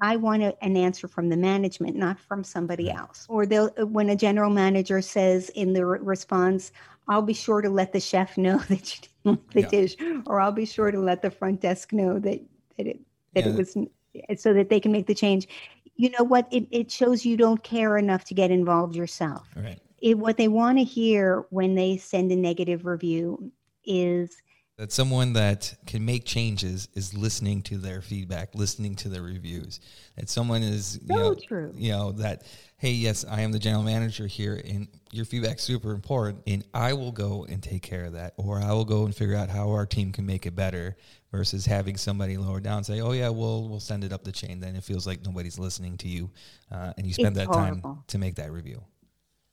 I 0.00 0.16
want 0.16 0.42
a, 0.42 0.56
an 0.62 0.76
answer 0.76 1.08
from 1.08 1.28
the 1.28 1.36
management, 1.36 1.96
not 1.96 2.18
from 2.18 2.44
somebody 2.44 2.90
else. 2.90 3.26
Or 3.28 3.46
they'll, 3.46 3.70
uh, 3.78 3.86
when 3.86 4.10
a 4.10 4.16
general 4.16 4.50
manager 4.50 5.00
says 5.00 5.50
in 5.50 5.72
the 5.72 5.86
re- 5.86 5.98
response, 6.00 6.72
I'll 7.08 7.22
be 7.22 7.34
sure 7.34 7.60
to 7.60 7.70
let 7.70 7.92
the 7.92 8.00
chef 8.00 8.36
know 8.38 8.58
that 8.58 8.94
you 8.94 9.08
didn't 9.24 9.24
like 9.24 9.50
the 9.52 9.60
yeah. 9.62 9.68
dish, 9.68 9.96
or 10.26 10.40
I'll 10.40 10.52
be 10.52 10.66
sure 10.66 10.90
to 10.90 10.98
let 10.98 11.22
the 11.22 11.30
front 11.30 11.60
desk 11.60 11.92
know 11.92 12.18
that, 12.18 12.40
that 12.76 12.86
it 12.86 13.00
that 13.34 13.44
yeah. 13.44 13.50
it 13.50 13.56
was 13.56 13.76
eh, 13.76 14.34
so 14.36 14.52
that 14.54 14.68
they 14.70 14.80
can 14.80 14.92
make 14.92 15.06
the 15.06 15.14
change. 15.14 15.48
You 15.96 16.10
know 16.10 16.24
what? 16.24 16.48
It, 16.50 16.66
it 16.70 16.90
shows 16.90 17.24
you 17.24 17.36
don't 17.36 17.62
care 17.62 17.96
enough 17.96 18.24
to 18.24 18.34
get 18.34 18.50
involved 18.50 18.96
yourself. 18.96 19.48
Right. 19.56 19.80
It, 20.00 20.18
what 20.18 20.36
they 20.36 20.48
want 20.48 20.78
to 20.78 20.84
hear 20.84 21.46
when 21.50 21.74
they 21.74 21.96
send 21.96 22.32
a 22.32 22.36
negative 22.36 22.84
review 22.84 23.52
is 23.84 24.42
that 24.76 24.90
someone 24.90 25.34
that 25.34 25.74
can 25.86 26.04
make 26.04 26.24
changes 26.24 26.88
is 26.94 27.14
listening 27.14 27.62
to 27.62 27.78
their 27.78 28.00
feedback, 28.00 28.54
listening 28.54 28.96
to 28.96 29.08
their 29.08 29.22
reviews. 29.22 29.78
That 30.16 30.28
someone 30.28 30.62
is 30.62 30.98
you 31.02 31.08
So 31.08 31.14
know, 31.14 31.34
true. 31.34 31.72
you 31.76 31.92
know 31.92 32.12
that 32.12 32.42
hey, 32.76 32.90
yes, 32.90 33.24
I 33.24 33.40
am 33.40 33.52
the 33.52 33.58
general 33.58 33.82
manager 33.82 34.26
here, 34.26 34.60
and 34.62 34.88
your 35.10 35.24
feedback's 35.24 35.62
super 35.62 35.92
important, 35.92 36.42
and 36.46 36.64
I 36.74 36.92
will 36.92 37.12
go 37.12 37.46
and 37.48 37.62
take 37.62 37.82
care 37.82 38.04
of 38.04 38.12
that, 38.12 38.34
or 38.36 38.60
I 38.60 38.72
will 38.72 38.84
go 38.84 39.06
and 39.06 39.14
figure 39.14 39.36
out 39.36 39.48
how 39.48 39.70
our 39.70 39.86
team 39.86 40.12
can 40.12 40.26
make 40.26 40.44
it 40.46 40.54
better. 40.54 40.96
Versus 41.32 41.66
having 41.66 41.96
somebody 41.96 42.36
lower 42.36 42.60
down 42.60 42.84
say, 42.84 43.00
"Oh 43.00 43.10
yeah, 43.10 43.28
we'll 43.28 43.68
we'll 43.68 43.80
send 43.80 44.04
it 44.04 44.12
up 44.12 44.22
the 44.22 44.30
chain." 44.30 44.60
Then 44.60 44.76
it 44.76 44.84
feels 44.84 45.04
like 45.04 45.24
nobody's 45.24 45.58
listening 45.58 45.96
to 45.98 46.08
you, 46.08 46.30
uh, 46.70 46.92
and 46.96 47.04
you 47.04 47.12
spend 47.12 47.36
It's 47.36 47.48
that 47.48 47.52
time 47.52 47.82
to 48.06 48.18
make 48.18 48.36
that 48.36 48.52
review. 48.52 48.80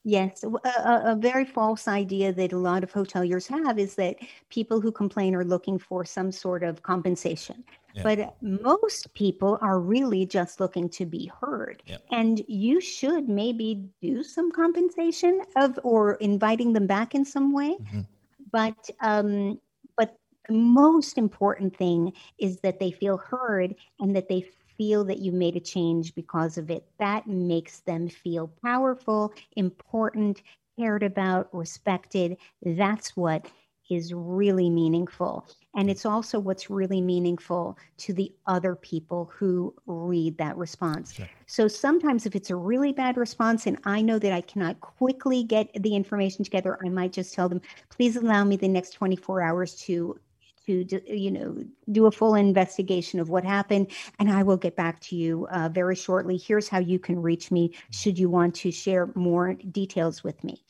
Yes, 0.06 0.44
a 0.44 1.16
very 1.20 1.46
false 1.46 1.88
idea 1.88 2.34
that 2.34 2.52
a 2.54 2.58
lot 2.58 2.84
of 2.84 2.92
hoteliers 2.92 3.48
have 3.48 3.78
is 3.78 3.96
that 3.96 4.18
people 4.50 4.82
who 4.82 4.92
complain 4.92 5.36
are 5.36 5.46
looking 5.46 5.78
for 5.78 6.04
some 6.06 6.32
sort 6.32 6.64
of 6.64 6.82
compensation. 6.82 7.64
Yeah. 7.94 8.04
But 8.04 8.36
most 8.42 9.14
people 9.14 9.60
are 9.62 9.80
really 9.80 10.26
just 10.26 10.60
looking 10.60 10.90
to 10.90 11.06
be 11.06 11.28
heard. 11.40 11.84
Yeah. 11.86 11.98
And 12.10 12.42
you 12.48 12.82
should 12.82 13.30
maybe 13.30 13.88
do 14.02 14.24
some 14.24 14.52
compensation 14.52 15.42
of 15.56 15.80
or 15.84 16.16
inviting 16.16 16.74
them 16.74 16.88
back 16.88 17.14
in 17.14 17.24
some 17.24 17.54
way. 17.54 17.78
Mhm. 17.80 18.08
But 18.52 18.90
um, 19.02 19.60
but 19.98 20.18
the 20.48 20.56
most 20.56 21.18
important 21.18 21.76
thing 21.78 22.14
is 22.40 22.62
that 22.62 22.80
they 22.80 22.92
feel 22.92 23.18
heard 23.18 23.76
and 24.00 24.16
that 24.16 24.30
they 24.30 24.42
feel 24.82 25.04
that 25.04 25.20
you 25.20 25.32
made 25.32 25.56
a 25.56 25.60
change 25.60 26.16
because 26.16 26.58
of 26.58 26.72
it. 26.72 26.84
That 26.98 27.28
makes 27.28 27.82
them 27.82 28.10
feel 28.10 28.52
powerful, 28.64 29.32
important, 29.56 30.42
cared 30.80 31.04
about, 31.04 31.54
respected. 31.54 32.36
That's 32.64 33.16
what 33.16 33.46
is 33.92 34.12
really 34.12 34.72
meaningful. 34.72 35.46
And 35.76 35.88
it's 35.88 36.04
also 36.04 36.40
what's 36.40 36.72
really 36.72 37.00
meaningful 37.00 37.78
to 37.98 38.12
the 38.12 38.34
other 38.48 38.74
people 38.74 39.30
who 39.32 39.72
read 39.86 40.40
that 40.40 40.58
response. 40.58 41.14
Sure. 41.14 41.30
So 41.46 41.68
sometimes, 41.68 42.26
if 42.26 42.36
it's 42.36 42.50
a 42.50 42.56
really 42.56 42.92
bad 42.92 43.18
response 43.18 43.68
and 43.68 43.78
I 43.84 44.02
know 44.02 44.18
that 44.18 44.34
I 44.34 44.42
cannot 44.42 44.82
quickly 44.82 45.44
get 45.44 45.70
the 45.80 45.96
information 45.96 46.44
together, 46.44 46.80
I 46.84 46.90
might 46.90 47.14
just 47.14 47.36
tell 47.36 47.50
them, 47.50 47.62
please 47.90 48.16
allow 48.16 48.44
me 48.46 48.56
the 48.56 48.68
next 48.68 48.94
24 48.94 49.44
hours 49.44 49.76
to 49.82 50.18
to 50.66 50.86
you 51.08 51.32
know 51.32 51.64
do 51.92 52.06
a 52.06 52.12
full 52.12 52.36
investigation 52.36 53.20
of 53.20 53.30
what 53.30 53.44
happened 53.44 53.92
and 54.20 54.32
i 54.32 54.44
will 54.44 54.58
get 54.58 54.76
back 54.76 55.00
to 55.00 55.16
you 55.16 55.48
uh, 55.52 55.70
very 55.70 55.96
shortly. 55.96 56.38
Here's 56.38 56.68
how 56.68 56.80
you 56.80 57.00
can 57.00 57.22
reach 57.22 57.52
me 57.52 57.74
should 57.92 58.18
you 58.18 58.30
want 58.30 58.56
to 58.56 58.72
share 58.72 59.10
more 59.16 59.54
details 59.54 60.24
with 60.24 60.44
me. 60.44 60.64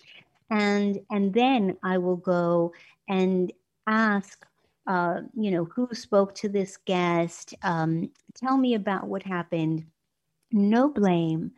And 0.50 1.00
and 1.10 1.34
then 1.34 1.78
i 1.84 1.98
will 1.98 2.18
go 2.18 2.74
and 3.10 3.52
ask 3.88 4.46
uh, 4.88 5.22
you 5.36 5.52
know 5.52 5.66
who 5.66 5.88
spoke 5.94 6.34
to 6.36 6.50
this 6.50 6.78
guest? 6.78 7.54
Um, 7.64 8.10
tell 8.36 8.58
me 8.58 8.74
about 8.74 9.08
what 9.08 9.22
happened. 9.24 9.86
No 10.52 10.90
blame 10.90 11.52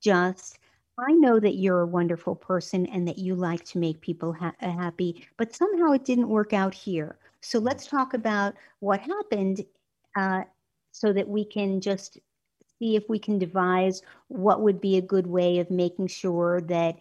just 0.00 0.58
i 0.98 1.12
know 1.12 1.40
that 1.40 1.56
you're 1.56 1.80
a 1.80 1.86
wonderful 1.86 2.34
person 2.34 2.86
and 2.86 3.08
that 3.08 3.18
you 3.18 3.34
like 3.34 3.64
to 3.64 3.78
make 3.78 4.00
people 4.00 4.32
ha- 4.32 4.52
uh, 4.60 4.70
happy 4.70 5.26
but 5.38 5.54
somehow 5.54 5.92
it 5.92 6.04
didn't 6.04 6.28
work 6.28 6.52
out 6.52 6.74
here 6.74 7.18
so 7.42 7.58
let's 7.58 7.86
talk 7.86 8.14
about 8.14 8.54
what 8.80 9.00
happened 9.00 9.64
uh, 10.16 10.42
so 10.92 11.12
that 11.12 11.28
we 11.28 11.44
can 11.44 11.80
just 11.80 12.18
see 12.78 12.96
if 12.96 13.08
we 13.08 13.18
can 13.18 13.38
devise 13.38 14.02
what 14.28 14.60
would 14.62 14.80
be 14.80 14.96
a 14.96 15.02
good 15.02 15.26
way 15.26 15.58
of 15.58 15.70
making 15.70 16.06
sure 16.06 16.60
that 16.62 16.96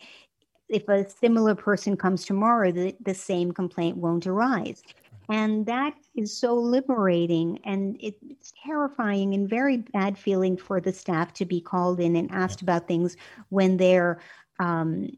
if 0.69 0.88
a 0.88 1.08
similar 1.10 1.54
person 1.54 1.97
comes 1.97 2.25
tomorrow, 2.25 2.71
the, 2.71 2.95
the 3.01 3.13
same 3.13 3.51
complaint 3.51 3.97
won't 3.97 4.25
arise. 4.25 4.82
And 5.30 5.65
that 5.65 5.93
is 6.15 6.38
so 6.38 6.56
liberating 6.56 7.60
and 7.63 7.97
it's 7.99 8.54
terrifying 8.65 9.34
and 9.34 9.49
very 9.49 9.77
bad 9.77 10.17
feeling 10.17 10.58
for 10.58 10.82
the 10.82 10.91
staff 10.91 11.34
to 11.34 11.45
be 11.45 11.62
called 11.62 11.99
in 11.99 12.15
and 12.15 12.32
asked 12.32 12.62
about 12.62 12.88
things 12.88 13.15
when 13.49 13.77
they're 13.77 14.19
um, 14.60 15.10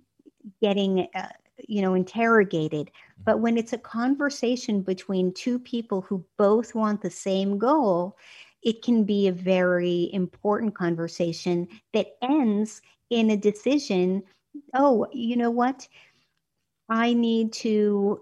getting, 0.62 1.08
uh, 1.16 1.30
you 1.68 1.82
know, 1.82 1.94
interrogated. 1.94 2.92
But 3.26 3.40
when 3.40 3.58
it's 3.58 3.74
a 3.74 3.78
conversation 3.78 4.82
between 4.82 5.34
two 5.34 5.60
people 5.60 6.02
who 6.02 6.26
both 6.38 6.76
want 6.76 7.02
the 7.02 7.10
same 7.10 7.58
goal, 7.58 8.18
it 8.64 8.82
can 8.82 9.04
be 9.04 9.28
a 9.28 9.32
very 9.34 10.10
important 10.14 10.76
conversation 10.76 11.68
that 11.94 12.08
ends 12.22 12.82
in 13.10 13.30
a 13.30 13.38
decision. 13.38 14.24
Oh, 14.74 15.08
you 15.14 15.36
know 15.38 15.52
what? 15.52 15.88
I 16.90 17.14
need 17.14 17.52
to. 17.54 18.22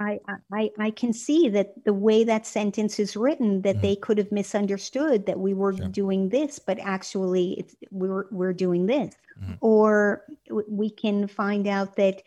I, 0.00 0.18
I, 0.52 0.70
I 0.78 0.90
can 0.90 1.12
see 1.12 1.48
that 1.50 1.84
the 1.84 1.92
way 1.94 2.24
that 2.24 2.44
sentence 2.44 2.98
is 2.98 3.16
written, 3.16 3.62
that 3.62 3.76
Mhm. 3.76 3.82
they 3.82 3.96
could 3.96 4.18
have 4.18 4.32
misunderstood 4.32 5.26
that 5.26 5.38
we 5.38 5.54
were 5.54 5.72
Sure. 5.72 5.88
doing 5.88 6.30
this, 6.30 6.58
but 6.58 6.78
actually 6.80 7.52
it's, 7.60 7.76
we're, 7.92 8.26
we're 8.32 8.52
doing 8.52 8.86
this. 8.86 9.14
Mhm. 9.40 9.58
Or 9.60 10.24
we 10.68 10.90
can 10.90 11.26
find 11.26 11.66
out 11.66 11.96
that 11.96 12.22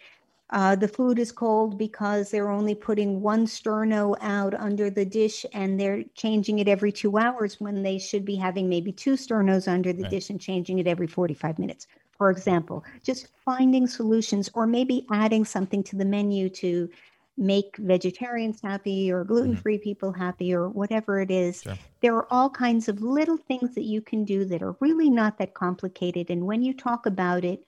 uh, 0.51 0.75
the 0.75 0.87
food 0.87 1.17
is 1.17 1.31
cold 1.31 1.77
because 1.77 2.29
they're 2.29 2.51
only 2.51 2.75
putting 2.75 3.21
one 3.21 3.47
sterno 3.47 4.15
out 4.21 4.53
under 4.53 4.89
the 4.91 5.05
dish 5.05 5.43
and 5.53 5.79
they're 5.79 6.03
changing 6.15 6.59
it 6.59 6.67
every 6.67 6.91
two 6.91 7.17
hours 7.17 7.59
when 7.59 7.81
they 7.81 7.97
should 7.97 8.23
be 8.23 8.35
having 8.35 8.69
maybe 8.69 8.91
two 8.91 9.13
sternos 9.13 9.67
under 9.67 9.91
the 9.91 10.03
Right. 10.03 10.05
dish 10.05 10.29
and 10.29 10.39
changing 10.39 10.77
it 10.77 10.87
every 10.87 11.07
45 11.07 11.57
minutes, 11.57 11.87
for 12.17 12.29
example. 12.29 12.85
Just 13.03 13.29
finding 13.43 13.87
solutions 13.87 14.49
or 14.53 14.67
maybe 14.67 15.07
adding 15.11 15.45
something 15.45 15.83
to 15.83 15.95
the 15.95 16.05
menu 16.05 16.49
to 16.49 16.89
make 17.37 17.75
vegetarians 17.77 18.61
happy 18.61 19.11
or 19.11 19.23
gluten 19.25 19.55
free 19.55 19.77
people 19.77 20.13
happy 20.13 20.53
or 20.53 20.69
whatever 20.69 21.19
it 21.19 21.31
is. 21.31 21.63
Sure. 21.63 21.79
There 22.01 22.15
are 22.15 22.31
all 22.31 22.49
kinds 22.49 22.87
of 22.87 23.01
little 23.01 23.37
things 23.37 23.75
that 23.75 23.83
you 23.83 24.01
can 24.01 24.23
do 24.25 24.45
that 24.45 24.61
are 24.61 24.77
really 24.79 25.09
not 25.09 25.37
that 25.39 25.53
complicated. 25.53 26.29
And 26.29 26.45
when 26.45 26.61
you 26.61 26.73
talk 26.73 27.05
about 27.05 27.43
it, 27.43 27.65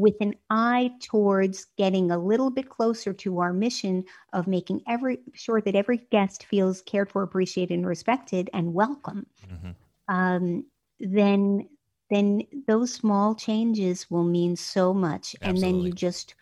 with 0.00 0.16
an 0.20 0.34
eye 0.50 0.90
towards 1.00 1.66
getting 1.76 2.10
a 2.10 2.18
little 2.18 2.50
bit 2.50 2.68
closer 2.68 3.12
to 3.14 3.40
our 3.40 3.52
mission 3.52 4.04
of 4.32 4.46
making 4.46 4.82
every 4.88 5.18
sure 5.34 5.60
that 5.62 5.76
every 5.76 5.98
guest 6.10 6.44
feels 6.44 6.82
cared 6.82 7.10
for, 7.10 7.22
appreciated, 7.22 7.74
and 7.74 7.86
respected 7.86 8.50
and 8.54 8.74
welcome, 8.74 9.26
Mhm. 9.46 9.74
um, 10.08 10.66
then 11.00 11.68
then 12.10 12.42
those 12.68 12.92
small 12.92 13.34
changes 13.36 14.10
will 14.10 14.24
mean 14.24 14.56
so 14.56 14.92
much. 14.94 15.36
And 15.44 15.62
then 15.62 15.80
you 15.80 15.92
just 15.92 16.34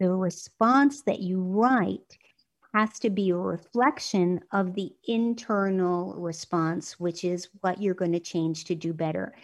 the 0.00 0.10
response 0.10 1.02
that 1.02 1.20
you 1.20 1.40
write 1.40 2.18
has 2.74 2.98
to 3.00 3.10
be 3.10 3.30
a 3.30 3.36
reflection 3.36 4.40
of 4.52 4.74
the 4.74 4.92
internal 5.06 6.14
response, 6.20 6.98
which 6.98 7.24
is 7.24 7.48
what 7.60 7.80
you're 7.80 7.94
going 7.94 8.12
to 8.12 8.20
change 8.20 8.64
to 8.64 8.74
do 8.74 8.92
better. 8.92 9.34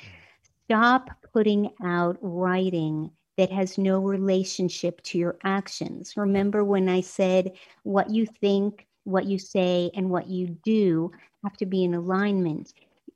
Stop 0.67 1.20
putting 1.33 1.71
out 1.85 2.17
writing 2.21 3.11
that 3.37 3.51
has 3.51 3.79
no 3.79 4.01
relationship 4.01 5.01
to 5.03 5.19
your 5.19 5.39
actions. 5.45 6.15
Remember 6.17 6.65
when 6.65 6.89
I 6.89 7.01
said 7.01 7.53
what 7.85 8.11
you 8.11 8.27
think, 8.27 8.87
what 9.05 9.25
you 9.25 9.39
say, 9.39 9.91
and 9.95 10.11
what 10.11 10.29
you 10.29 10.49
do 10.63 11.11
have 11.43 11.57
to 11.59 11.67
be 11.67 11.85
in 11.85 11.95
alignment. 11.95 12.75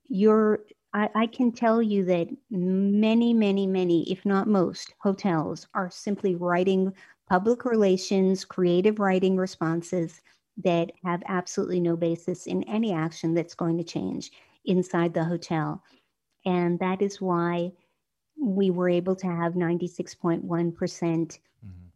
You're 0.09 0.61
I, 0.95 1.11
I 1.15 1.27
can 1.27 1.51
tell 1.53 1.83
you 1.83 2.05
that 2.05 2.29
many, 2.51 3.35
many, 3.35 3.67
many, 3.67 4.11
if 4.11 4.25
not 4.25 4.47
most, 4.47 4.95
hotels 5.01 5.67
are 5.75 5.91
simply 5.91 6.37
writing 6.37 6.93
public 7.29 7.65
relations, 7.65 8.45
creative 8.45 9.01
writing 9.01 9.37
responses 9.37 10.23
that 10.63 10.93
have 11.05 11.23
absolutely 11.27 11.81
no 11.81 11.97
basis 11.97 12.47
in 12.47 12.63
any 12.65 12.93
action 12.93 13.35
that's 13.35 13.55
going 13.55 13.77
to 13.77 13.85
change 13.85 14.31
inside 14.65 15.13
the 15.13 15.25
hotel. 15.25 15.83
And 16.47 16.79
that 16.79 17.03
is 17.03 17.21
why 17.21 17.73
we 18.41 18.71
were 18.71 18.89
able 18.89 19.17
to 19.17 19.27
have 19.27 19.55
96.1% 19.55 21.39
Mhm. 21.65 21.91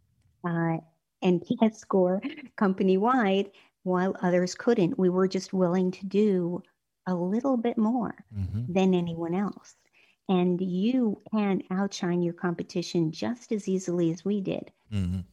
uh, 0.44 0.80
NPS 1.22 1.76
score 1.78 2.20
company 2.56 2.96
wide, 2.96 3.50
while 3.82 4.14
others 4.22 4.54
couldn't. 4.54 4.98
We 4.98 5.08
were 5.08 5.28
just 5.28 5.52
willing 5.52 5.90
to 5.92 6.06
do 6.06 6.62
a 7.06 7.14
little 7.14 7.56
bit 7.56 7.78
more 7.78 8.14
Mhm. 8.34 8.66
than 8.68 8.94
anyone 8.94 9.34
else. 9.34 9.76
And 10.28 10.60
you 10.60 11.20
can 11.32 11.62
outshine 11.70 12.22
your 12.22 12.34
competition 12.34 13.10
just 13.12 13.50
as 13.50 13.66
easily 13.68 14.10
as 14.10 14.24
we 14.24 14.40
did. 14.40 14.70
Mhm. 14.92 15.24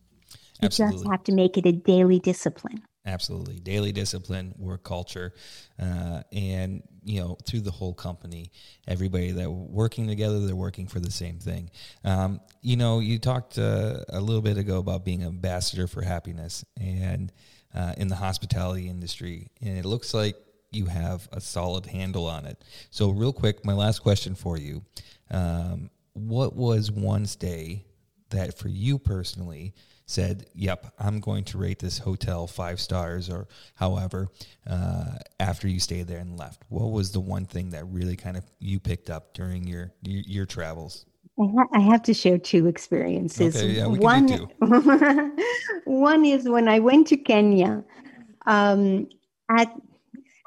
You 0.62 0.70
just 0.70 1.06
have 1.06 1.24
to 1.26 1.34
make 1.34 1.58
it 1.58 1.66
a 1.66 1.74
daily 1.74 2.20
discipline. 2.20 2.82
Absolutely. 3.06 3.60
Daily 3.60 3.92
discipline, 3.92 4.56
work 4.58 4.84
culture, 4.84 5.34
uh, 5.80 6.24
and, 6.32 6.82
you 7.04 7.22
know, 7.22 7.38
through 7.46 7.62
the 7.62 7.72
whole 7.72 7.94
company, 7.94 8.52
everybody 8.88 9.32
that 9.32 9.50
working 9.50 10.08
together, 10.08 10.40
they're 10.40 10.56
working 10.56 10.88
for 10.88 11.00
the 11.00 11.12
same 11.12 11.38
thing. 11.38 11.70
Um, 12.04 12.42
you 12.62 12.78
know, 12.78 13.00
you 13.00 13.20
talked 13.20 13.60
uh, 13.60 14.00
a 14.10 14.20
little 14.20 14.42
bit 14.42 14.58
ago 14.58 14.80
about 14.80 15.06
being 15.06 15.24
ambassador 15.24 15.86
for 15.86 16.02
happiness 16.02 16.66
and 16.82 17.32
uh, 17.76 17.94
in 17.98 18.08
the 18.08 18.16
hospitality 18.16 18.90
industry. 18.90 19.50
And 19.62 19.78
it 19.78 19.86
looks 19.86 20.14
like 20.16 20.36
you 20.72 20.86
have 20.86 21.30
a 21.32 21.40
solid 21.40 21.86
handle 21.86 22.26
on 22.26 22.46
it. 22.46 22.64
So, 22.90 23.12
real 23.12 23.34
quick, 23.34 23.64
my 23.64 23.74
last 23.74 24.00
question 24.00 24.34
for 24.34 24.58
you. 24.58 24.84
Um, 25.30 25.92
what 26.14 26.56
was 26.56 26.92
one 26.92 27.28
day 27.38 27.86
that 28.30 28.58
for 28.58 28.70
you 28.70 28.98
personally 28.98 29.74
said, 30.06 30.46
"Yep, 30.54 30.94
I'm 31.00 31.20
going 31.20 31.44
to 31.46 31.58
rate 31.58 31.80
this 31.80 31.98
hotel 32.00 32.48
five 32.48 32.80
stars," 32.80 33.30
or 33.30 33.48
however, 33.76 34.30
uh, 34.68 35.18
after 35.40 35.68
you 35.68 35.80
stayed 35.80 36.08
there 36.08 36.20
and 36.20 36.38
left? 36.38 36.64
What 36.70 36.92
was 36.92 37.12
the 37.12 37.20
one 37.20 37.46
thing 37.46 37.72
that 37.72 37.86
really 37.86 38.16
kind 38.16 38.38
of 38.38 38.44
you 38.60 38.80
picked 38.80 39.10
up 39.10 39.34
during 39.34 39.68
your 39.68 39.94
your, 40.02 40.22
your 40.26 40.46
travels? 40.46 41.06
I 41.74 41.80
have 41.80 42.02
to 42.04 42.14
share 42.14 42.38
two 42.38 42.66
experiences. 42.68 43.58
Okay, 43.58 43.72
yeah, 43.72 43.88
one, 43.88 44.48
one 45.84 46.26
is 46.26 46.48
when 46.48 46.70
I 46.70 46.80
went 46.80 47.08
to 47.08 47.18
Kenya 47.18 47.84
um, 48.46 49.10
at 49.50 49.74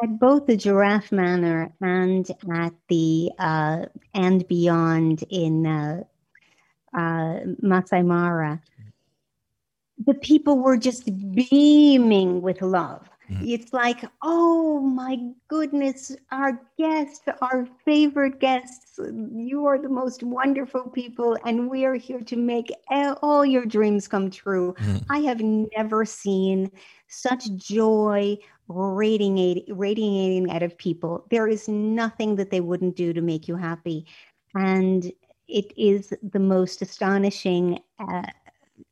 at 0.03 0.19
both 0.19 0.47
the 0.47 0.57
Giraffe 0.57 1.13
Manor 1.13 1.73
and 1.81 2.31
at 2.55 2.73
the 2.89 3.31
uh, 3.39 3.87
and 4.15 4.47
beyond 4.49 5.25
in 5.29 5.67
uh, 5.67 6.05
uh, 6.97 7.41
Masai 7.61 8.03
Mara. 8.03 8.63
The 10.07 10.15
people 10.15 10.59
were 10.59 10.77
just 10.77 11.05
beaming 11.35 12.41
with 12.41 12.63
love. 12.63 13.09
Mhm. 13.31 13.49
It's 13.49 13.73
like, 13.73 14.05
oh 14.23 14.81
my 14.81 15.19
goodness, 15.49 16.17
our 16.31 16.61
guests, 16.79 17.23
our 17.43 17.67
favorite 17.85 18.41
guests, 18.41 18.99
you 19.35 19.67
are 19.67 19.79
the 19.79 19.89
most 19.89 20.23
wonderful 20.23 20.89
people, 20.91 21.37
and 21.45 21.69
we 21.69 21.85
are 21.85 21.95
here 21.95 22.21
to 22.21 22.37
make 22.37 22.73
all 23.23 23.45
your 23.45 23.67
dreams 23.67 24.09
come 24.09 24.31
true. 24.31 24.75
Mhm. 24.79 25.05
I 25.11 25.19
have 25.21 25.41
never 25.41 26.05
seen 26.05 26.71
such 27.09 27.53
joy 27.57 28.39
radiating, 28.69 29.65
radiating 29.77 30.51
out 30.51 30.63
of 30.63 30.77
people. 30.79 31.27
There 31.31 31.49
is 31.49 31.69
nothing 31.69 32.37
that 32.37 32.51
they 32.51 32.61
wouldn't 32.61 32.97
do 32.97 33.13
to 33.13 33.21
make 33.21 33.49
you 33.49 33.57
happy. 33.57 34.07
And 34.55 35.13
it 35.49 35.73
is 35.77 36.13
the 36.23 36.39
most 36.39 36.83
astonishing 36.83 37.79
uh, 37.99 38.23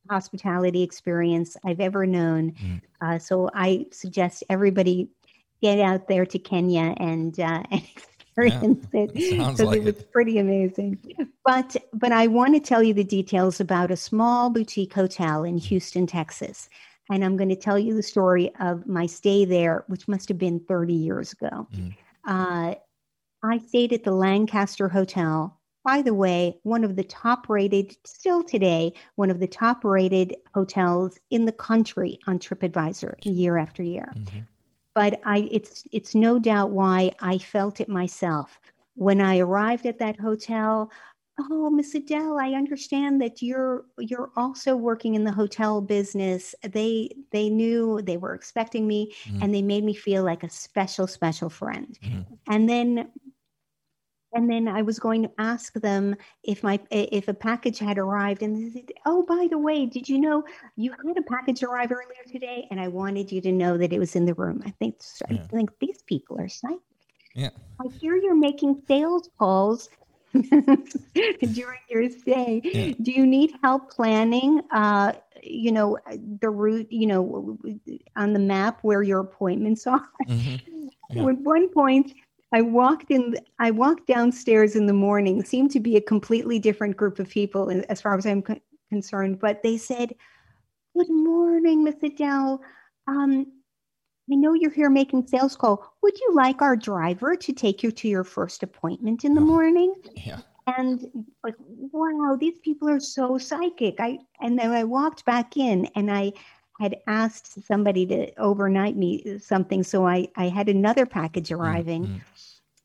hospitality 0.08 0.82
experience 0.82 1.56
I've 1.64 1.80
ever 1.80 2.06
known. 2.06 2.52
Mm. 2.52 2.82
Uh, 3.00 3.18
so 3.18 3.50
I 3.54 3.86
suggest 3.92 4.44
everybody 4.48 5.08
get 5.62 5.78
out 5.78 6.08
there 6.08 6.26
to 6.26 6.38
Kenya 6.38 6.94
and, 6.98 7.38
uh, 7.40 7.62
and 7.70 7.82
experience 8.36 8.86
it 8.92 9.36
sounds 9.36 9.58
because 9.58 9.60
like 9.60 9.78
it 9.78 9.84
was 9.84 9.98
it. 9.98 10.12
pretty 10.12 10.38
amazing. 10.38 10.98
But 11.44 11.76
but 11.92 12.12
I 12.12 12.26
want 12.26 12.54
to 12.54 12.60
tell 12.60 12.82
you 12.82 12.92
the 12.92 13.04
details 13.04 13.60
about 13.60 13.90
a 13.90 13.96
small 13.96 14.50
boutique 14.50 14.92
hotel 14.92 15.44
in 15.44 15.58
Houston, 15.58 16.06
Texas. 16.06 16.68
And 17.08 17.24
I'm 17.24 17.36
going 17.36 17.50
to 17.50 17.56
tell 17.56 17.78
you 17.78 17.94
the 17.94 18.02
story 18.02 18.52
of 18.58 18.86
my 18.86 19.06
stay 19.06 19.44
there, 19.44 19.84
which 19.86 20.08
must 20.08 20.28
have 20.28 20.38
been 20.38 20.58
30 20.58 20.92
years 20.92 21.32
ago. 21.32 21.68
Mm. 21.72 21.94
Uh, 22.26 22.74
I 23.44 23.58
stayed 23.58 23.92
at 23.92 24.02
the 24.02 24.10
Lancaster 24.10 24.88
Hotel. 24.88 25.56
By 25.86 26.02
the 26.02 26.14
way, 26.14 26.60
one 26.64 26.84
of 26.84 26.96
the 26.96 27.04
top 27.04 27.48
rated, 27.48 27.96
still 28.06 28.44
today, 28.44 28.92
one 29.16 29.30
of 29.30 29.40
the 29.40 29.48
top 29.48 29.84
rated 29.84 30.36
hotels 30.54 31.18
in 31.30 31.46
the 31.46 31.52
country 31.52 32.18
on 32.26 32.40
TripAdvisor 32.40 33.14
year 33.24 33.56
after 33.58 33.82
year 33.84 34.14
Mhm. 34.14 34.46
but 34.94 35.20
I 35.24 35.48
it's 35.52 35.84
it's 35.92 36.14
no 36.14 36.38
doubt 36.38 36.70
why 36.72 37.12
I 37.20 37.38
felt 37.38 37.80
it 37.80 37.88
myself 37.88 38.60
when 38.94 39.20
I 39.20 39.38
arrived 39.38 39.86
at 39.86 39.98
that 40.00 40.18
hotel. 40.20 40.90
Oh, 41.38 41.70
Miss 41.70 41.94
Adele, 41.94 42.38
I 42.38 42.52
understand 42.54 43.20
that 43.20 43.42
you're 43.42 43.84
you're 43.98 44.32
also 44.36 44.74
working 44.76 45.14
in 45.14 45.24
the 45.24 45.32
hotel 45.32 45.82
business. 45.82 46.54
They 46.62 47.10
they 47.30 47.50
knew 47.50 48.00
they 48.02 48.16
were 48.16 48.34
expecting 48.34 48.86
me, 48.86 49.14
Mhm. 49.24 49.40
and 49.40 49.54
they 49.54 49.62
made 49.62 49.84
me 49.84 49.94
feel 49.94 50.24
like 50.24 50.42
a 50.42 50.48
special 50.50 51.06
special 51.06 51.50
friend. 51.50 51.98
Mhm. 52.00 52.38
And 52.48 52.68
then 52.70 53.10
and 54.36 54.50
then 54.50 54.68
I 54.68 54.82
was 54.82 54.98
going 54.98 55.22
to 55.22 55.30
ask 55.38 55.72
them 55.72 56.14
if 56.44 56.62
my 56.62 56.78
if 56.90 57.26
a 57.26 57.34
package 57.34 57.78
had 57.78 57.96
arrived, 57.96 58.42
and 58.42 58.54
they 58.54 58.70
said, 58.70 58.90
"Oh, 59.06 59.22
by 59.22 59.48
the 59.50 59.58
way, 59.58 59.86
did 59.86 60.08
you 60.08 60.20
know 60.20 60.44
you 60.76 60.92
had 60.92 61.16
a 61.16 61.22
package 61.22 61.62
arrive 61.62 61.90
earlier 61.90 62.24
today?" 62.30 62.68
And 62.70 62.78
I 62.78 62.88
wanted 62.88 63.32
you 63.32 63.40
to 63.40 63.50
know 63.50 63.78
that 63.78 63.92
it 63.94 63.98
was 63.98 64.14
in 64.14 64.26
the 64.26 64.34
room. 64.34 64.62
I 64.66 64.70
think 64.70 64.96
I 65.30 65.38
think 65.38 65.70
these 65.80 66.02
people 66.02 66.38
are 66.38 66.48
psychic. 66.48 66.78
Yeah. 67.34 67.50
I 67.80 67.88
hear 67.98 68.16
you're 68.16 68.34
making 68.36 68.82
sales 68.86 69.28
calls 69.38 69.88
during 70.34 71.80
your 71.88 72.10
stay. 72.10 72.60
Yeah. 72.62 72.92
Do 73.00 73.12
you 73.12 73.26
need 73.26 73.54
help 73.62 73.90
planning? 73.90 74.60
Uh, 74.70 75.12
you 75.42 75.72
know 75.72 75.98
the 76.40 76.50
route. 76.50 76.92
You 76.92 77.06
know 77.06 77.58
on 78.16 78.34
the 78.34 78.38
map 78.38 78.80
where 78.82 79.02
your 79.02 79.20
appointments 79.20 79.86
are. 79.86 80.08
Mhm. 80.28 80.60
Yeah. 81.10 81.26
At 81.28 81.38
one 81.38 81.68
point, 81.70 82.12
I 82.52 82.62
walked 82.62 83.10
in. 83.10 83.36
I 83.58 83.70
walked 83.70 84.06
downstairs 84.06 84.76
in 84.76 84.86
the 84.86 84.92
morning. 84.92 85.44
Seemed 85.44 85.70
to 85.72 85.80
be 85.80 85.96
a 85.96 86.00
completely 86.00 86.58
different 86.58 86.96
group 86.96 87.18
of 87.18 87.28
people, 87.28 87.70
as 87.88 88.00
far 88.00 88.16
as 88.16 88.26
I'm 88.26 88.42
con- 88.42 88.60
concerned. 88.90 89.40
But 89.40 89.62
they 89.62 89.76
said, 89.76 90.14
"Good 90.96 91.10
morning, 91.10 91.84
Miss 91.84 91.96
Adele. 92.02 92.60
Um, 93.08 93.46
I 94.30 94.34
know 94.36 94.54
you're 94.54 94.70
here 94.70 94.90
making 94.90 95.26
sales 95.26 95.56
call. 95.56 95.92
Would 96.02 96.18
you 96.20 96.34
like 96.34 96.62
our 96.62 96.76
driver 96.76 97.36
to 97.36 97.52
take 97.52 97.82
you 97.82 97.90
to 97.92 98.08
your 98.08 98.24
first 98.24 98.62
appointment 98.62 99.24
in 99.24 99.34
the 99.34 99.40
Oh. 99.40 99.44
morning?" 99.44 99.94
Yeah. 100.14 100.40
and 100.68 101.06
like 101.44 101.54
wow 101.92 102.36
these 102.40 102.58
people 102.58 102.88
are 102.88 102.98
so 102.98 103.38
psychic 103.38 104.00
i 104.00 104.18
and 104.40 104.58
then 104.58 104.72
i 104.72 104.82
walked 104.82 105.24
back 105.24 105.56
in 105.56 105.86
and 105.94 106.10
i 106.10 106.32
had 106.80 106.96
asked 107.06 107.64
somebody 107.66 108.04
to 108.06 108.38
overnight 108.38 108.96
me 108.96 109.38
something 109.38 109.82
so 109.82 110.06
i 110.06 110.26
i 110.36 110.48
had 110.48 110.68
another 110.68 111.06
package 111.06 111.50
arriving. 111.52 112.06
Mhm. 112.06 112.20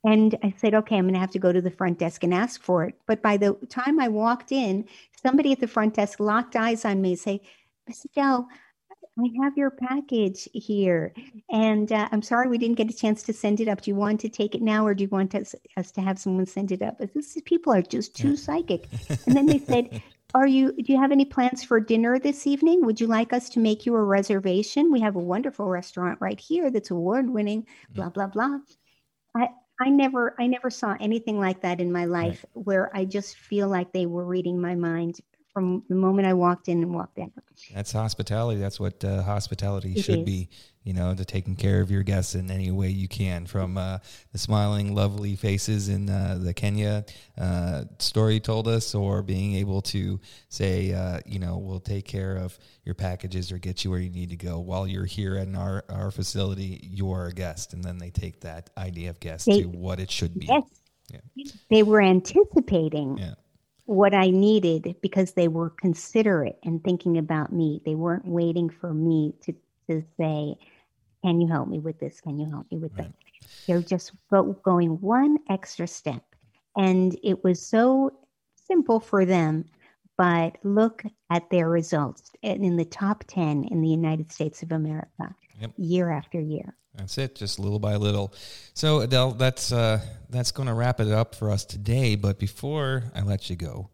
and 0.03 0.35
i 0.43 0.53
said 0.57 0.73
okay 0.73 0.97
i'm 0.97 1.05
going 1.05 1.13
to 1.13 1.19
have 1.19 1.31
to 1.31 1.39
go 1.39 1.51
to 1.51 1.61
the 1.61 1.69
front 1.79 1.99
desk 1.99 2.23
and 2.23 2.33
ask 2.33 2.61
for 2.63 2.85
it. 2.85 2.95
But 3.07 3.21
by 3.21 3.37
the 3.37 3.53
time 3.69 3.99
i 3.99 4.07
walked 4.07 4.51
in 4.51 4.85
somebody 5.23 5.51
at 5.51 5.59
the 5.59 5.67
front 5.67 5.93
desk 5.95 6.19
locked 6.19 6.55
eyes 6.55 6.85
on 6.85 7.01
me 7.01 7.11
and 7.11 7.19
say 7.19 7.41
miss 7.87 8.05
adele 8.05 8.47
i 9.19 9.27
have 9.43 9.57
your 9.57 9.69
package 9.71 10.47
here 10.53 11.13
and 11.51 11.91
uh, 11.91 12.07
i'm 12.11 12.21
sorry 12.21 12.47
we 12.47 12.57
didn't 12.57 12.77
get 12.77 12.89
a 12.89 12.93
chance 13.03 13.21
to 13.23 13.33
send 13.33 13.59
it 13.59 13.67
up. 13.67 13.81
Do 13.81 13.91
you 13.91 13.95
want 13.95 14.19
to 14.21 14.29
take 14.29 14.55
it 14.55 14.61
now 14.61 14.85
or 14.87 14.93
do 14.95 15.03
you 15.03 15.09
want 15.09 15.35
us, 15.35 15.53
us 15.77 15.91
to 15.91 16.01
have 16.01 16.17
someone 16.17 16.45
send 16.45 16.71
it 16.71 16.81
up? 16.81 16.97
But 16.97 17.13
this 17.13 17.37
people 17.45 17.73
are 17.73 17.81
just 17.81 18.15
too 18.15 18.29
Yeah. 18.29 18.35
psychic. 18.45 18.87
And 19.27 19.35
then 19.37 19.45
they 19.47 19.59
said 19.59 20.01
are 20.33 20.47
you 20.47 20.71
do 20.73 20.93
you 20.93 20.99
have 20.99 21.11
any 21.11 21.25
plans 21.25 21.63
for 21.63 21.79
dinner 21.79 22.19
this 22.19 22.47
evening? 22.47 22.85
Would 22.85 23.01
you 23.01 23.07
like 23.07 23.33
us 23.33 23.49
to 23.51 23.59
make 23.59 23.85
you 23.85 23.95
a 23.95 24.03
reservation? 24.03 24.91
We 24.91 25.01
have 25.01 25.15
a 25.15 25.19
wonderful 25.19 25.67
restaurant 25.67 26.19
right 26.21 26.39
here 26.39 26.71
that's 26.71 26.91
award 26.91 27.29
winning 27.29 27.63
mm-hmm. 27.63 27.93
blah 27.93 28.09
blah 28.09 28.27
blah. 28.27 28.59
I 29.35 29.49
i 29.81 29.89
never 29.89 30.35
i 30.39 30.47
never 30.47 30.69
saw 30.69 30.95
anything 30.99 31.39
like 31.39 31.61
that 31.61 31.81
in 31.81 31.91
my 31.91 32.05
life 32.05 32.45
where 32.53 32.95
i 32.95 33.03
just 33.03 33.37
feel 33.37 33.67
like 33.67 33.91
they 33.91 34.05
were 34.05 34.25
reading 34.25 34.59
my 34.59 34.75
mind 34.75 35.19
from 35.53 35.83
the 35.89 35.95
moment 35.95 36.27
i 36.27 36.33
walked 36.33 36.67
in 36.69 36.81
and 36.83 36.93
walked 36.93 37.19
out 37.19 37.31
That's 37.73 37.91
hospitality. 37.91 38.59
That's 38.59 38.79
what 38.79 39.03
uh, 39.05 39.21
hospitality 39.23 39.93
It 39.95 40.03
should 40.03 40.19
is. 40.19 40.25
be. 40.25 40.49
You 40.83 40.93
know, 40.93 41.13
to 41.13 41.23
taking 41.23 41.55
care 41.55 41.79
of 41.79 41.91
your 41.91 42.01
guests 42.01 42.33
in 42.33 42.49
any 42.49 42.71
way 42.71 42.89
you 42.89 43.07
can, 43.07 43.45
from 43.45 43.77
uh, 43.77 43.99
the 44.31 44.39
smiling, 44.39 44.95
lovely 44.95 45.35
faces 45.35 45.89
in 45.89 46.09
uh, 46.09 46.39
the 46.41 46.55
Kenya 46.55 47.05
uh, 47.39 47.83
story 47.99 48.39
told 48.39 48.67
us, 48.67 48.95
or 48.95 49.21
being 49.21 49.53
able 49.53 49.83
to 49.83 50.19
say, 50.49 50.91
uh, 50.91 51.19
you 51.23 51.37
know, 51.37 51.59
we'll 51.59 51.79
take 51.79 52.07
care 52.07 52.35
of 52.35 52.57
your 52.83 52.95
packages 52.95 53.51
or 53.51 53.59
get 53.59 53.83
you 53.85 53.91
where 53.91 53.99
you 53.99 54.09
need 54.09 54.31
to 54.31 54.35
go 54.37 54.57
while 54.59 54.87
you're 54.87 55.05
here 55.05 55.35
in 55.35 55.55
our 55.55 55.83
our 55.89 56.09
facility. 56.09 56.79
You 56.81 57.11
are 57.11 57.27
a 57.27 57.31
guest, 57.33 57.73
and 57.73 57.83
then 57.83 57.99
they 57.99 58.09
take 58.09 58.39
that 58.41 58.71
idea 58.75 59.11
of 59.11 59.19
guest 59.19 59.45
They- 59.45 59.61
to 59.61 59.67
what 59.67 59.99
it 59.99 60.09
should 60.09 60.33
be. 60.39 60.47
yes 60.47 60.63
Yeah. 61.13 61.45
they 61.69 61.83
were 61.83 62.01
anticipating 62.01 63.17
Yeah. 63.19 63.35
What 63.91 64.13
I 64.13 64.29
needed 64.29 64.95
because 65.01 65.33
they 65.33 65.49
were 65.49 65.69
considerate 65.71 66.57
and 66.63 66.83
thinking 66.83 67.17
about 67.17 67.51
me. 67.51 67.81
They 67.85 67.95
weren't 67.95 68.25
waiting 68.25 68.69
for 68.69 68.93
me 68.93 69.33
to, 69.43 69.53
to 69.89 70.01
say, 70.17 70.55
Can 71.23 71.41
you 71.41 71.47
help 71.47 71.67
me 71.67 71.79
with 71.79 71.99
this? 71.99 72.21
Can 72.21 72.39
you 72.39 72.49
help 72.49 72.71
me 72.71 72.77
with 72.77 72.93
Right. 72.93 73.07
that? 73.07 73.13
They're 73.67 73.81
just 73.81 74.13
go, 74.31 74.53
going 74.63 75.01
one 75.01 75.37
extra 75.49 75.87
step. 75.87 76.23
And 76.77 77.17
it 77.21 77.43
was 77.43 77.65
so 77.65 78.11
simple 78.55 78.99
for 78.99 79.25
them, 79.25 79.65
but 80.17 80.57
look 80.63 81.03
at 81.29 81.49
their 81.49 81.69
results 81.69 82.31
in 82.41 82.63
in 82.63 82.77
the 82.77 82.85
top 82.85 83.25
10 83.27 83.65
in 83.65 83.81
the 83.81 83.89
United 83.89 84.31
States 84.31 84.63
of 84.63 84.71
America 84.71 85.35
Yep. 85.59 85.71
year 85.77 86.11
after 86.11 86.39
year. 86.39 86.75
That's 86.95 87.17
it, 87.17 87.35
just 87.35 87.57
little 87.57 87.79
by 87.79 87.95
little. 87.95 88.33
So 88.73 88.99
Adele, 88.99 89.31
that's 89.31 89.71
uh, 89.71 90.01
that's 90.29 90.51
going 90.51 90.67
to 90.67 90.73
wrap 90.73 90.99
it 90.99 91.07
up 91.07 91.35
for 91.35 91.49
us 91.49 91.63
today. 91.65 92.15
But 92.15 92.37
before 92.37 93.03
I 93.15 93.21
let 93.21 93.49
you 93.49 93.55
go, 93.55 93.89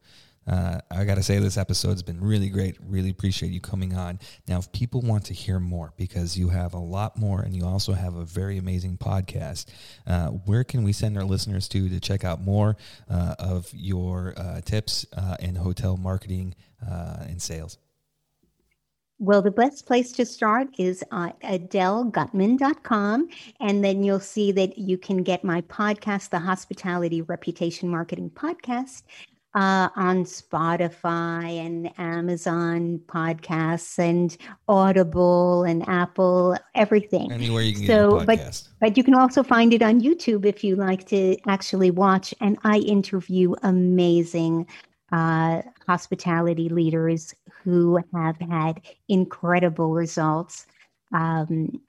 uh, 0.47 0.79
I 0.89 1.03
got 1.03 1.15
to 1.15 1.23
say 1.23 1.39
this 1.39 1.57
episode's 1.57 2.03
been 2.03 2.21
really 2.21 2.49
great. 2.49 2.77
Really 2.81 3.09
appreciate 3.09 3.51
you 3.51 3.59
coming 3.59 3.93
on. 3.93 4.19
Now, 4.47 4.59
if 4.59 4.71
people 4.71 5.01
want 5.01 5.25
to 5.25 5.33
hear 5.33 5.59
more, 5.59 5.93
because 5.97 6.37
you 6.37 6.49
have 6.49 6.73
a 6.73 6.79
lot 6.79 7.17
more, 7.17 7.41
and 7.41 7.55
you 7.55 7.65
also 7.65 7.93
have 7.93 8.15
a 8.15 8.23
very 8.23 8.57
amazing 8.57 8.97
podcast, 8.97 9.65
uh, 10.07 10.29
where 10.29 10.63
can 10.63 10.83
we 10.83 10.93
send 10.93 11.17
our 11.17 11.25
listeners 11.25 11.67
to 11.69 11.89
to 11.89 11.99
check 11.99 12.23
out 12.23 12.41
more 12.41 12.77
uh, 13.09 13.35
of 13.37 13.69
your 13.73 14.33
uh, 14.37 14.61
tips 14.61 15.05
uh, 15.15 15.35
in 15.39 15.55
hotel 15.55 15.97
marketing 15.97 16.55
and 16.81 17.41
sales? 17.41 17.77
Well, 19.19 19.41
the 19.41 19.51
best 19.51 19.87
place 19.87 20.11
to 20.13 20.25
start 20.25 20.67
is 20.77 21.03
at 21.11 21.39
adelegutman.com. 21.41 23.29
And 23.59 23.83
then 23.83 24.03
you'll 24.03 24.19
see 24.19 24.51
that 24.51 24.77
you 24.77 24.97
can 24.97 25.23
get 25.23 25.43
my 25.43 25.61
podcast, 25.61 26.29
the 26.29 26.39
Hospitality 26.39 27.21
Reputation 27.23 27.89
Marketing 27.89 28.29
Podcast. 28.29 29.03
uh, 29.57 29.89
on 29.95 30.23
Spotify 30.23 31.65
and 31.65 31.91
Amazon 31.97 33.01
podcasts 33.07 33.97
and 33.97 34.37
Audible 34.67 35.63
and 35.63 35.87
Apple, 35.89 36.55
everything. 36.75 37.31
Anywhere 37.31 37.63
you 37.63 37.73
can 37.73 37.87
so, 37.87 38.19
get 38.19 38.23
a 38.23 38.25
podcast. 38.37 38.69
But, 38.79 38.89
but 38.89 38.97
you 38.97 39.03
can 39.03 39.15
also 39.15 39.41
find 39.41 39.73
it 39.73 39.81
on 39.81 39.99
YouTube 39.99 40.45
if 40.45 40.63
you 40.63 40.75
like 40.75 41.07
to 41.07 41.37
actually 41.47 41.89
watch. 41.89 42.35
And 42.39 42.59
I 42.63 42.77
interview 42.77 43.55
amazing 43.63 44.67
uh, 45.11 45.61
hospitality 45.85 46.69
leaders 46.69 47.33
who 47.63 48.01
have 48.13 48.37
had 48.39 48.81
incredible 49.07 49.93
results. 49.93 50.67
Um, 51.13 51.81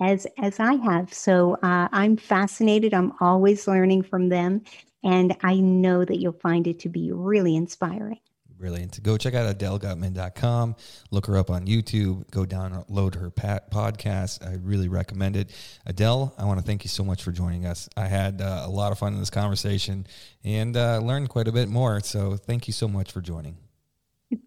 as 0.00 0.26
as 0.38 0.60
I 0.60 0.74
have. 0.74 1.12
So 1.12 1.54
uh, 1.62 1.88
I'm 1.92 2.16
fascinated. 2.16 2.94
I'm 2.94 3.12
always 3.20 3.66
learning 3.66 4.02
from 4.02 4.28
them, 4.28 4.62
and 5.02 5.36
I 5.42 5.56
know 5.56 6.04
that 6.04 6.18
you'll 6.18 6.32
find 6.32 6.66
it 6.66 6.78
to 6.80 6.88
be 6.88 7.10
really 7.12 7.56
inspiring. 7.56 8.20
Brilliant. 8.58 9.00
Go 9.04 9.16
check 9.16 9.34
out 9.34 9.56
AdeleGutman.com. 9.56 10.74
Look 11.12 11.26
her 11.26 11.36
up 11.36 11.48
on 11.48 11.66
YouTube. 11.66 12.28
Go 12.32 12.44
download 12.44 13.14
her 13.14 13.30
podcast. 13.30 14.44
I 14.44 14.54
really 14.56 14.88
recommend 14.88 15.36
it. 15.36 15.50
Adele, 15.86 16.34
I 16.36 16.44
want 16.44 16.58
to 16.58 16.66
thank 16.66 16.82
you 16.82 16.88
so 16.88 17.04
much 17.04 17.22
for 17.22 17.30
joining 17.30 17.66
us. 17.66 17.88
I 17.96 18.06
had 18.06 18.42
uh, 18.42 18.64
a 18.64 18.68
lot 18.68 18.90
of 18.90 18.98
fun 18.98 19.12
in 19.12 19.20
this 19.20 19.30
conversation 19.30 20.06
and 20.42 20.76
uh, 20.76 20.98
learned 20.98 21.28
quite 21.28 21.46
a 21.46 21.52
bit 21.52 21.68
more. 21.68 22.00
So 22.00 22.36
thank 22.36 22.66
you 22.66 22.72
so 22.72 22.88
much 22.88 23.12
for 23.12 23.20
joining. 23.20 23.56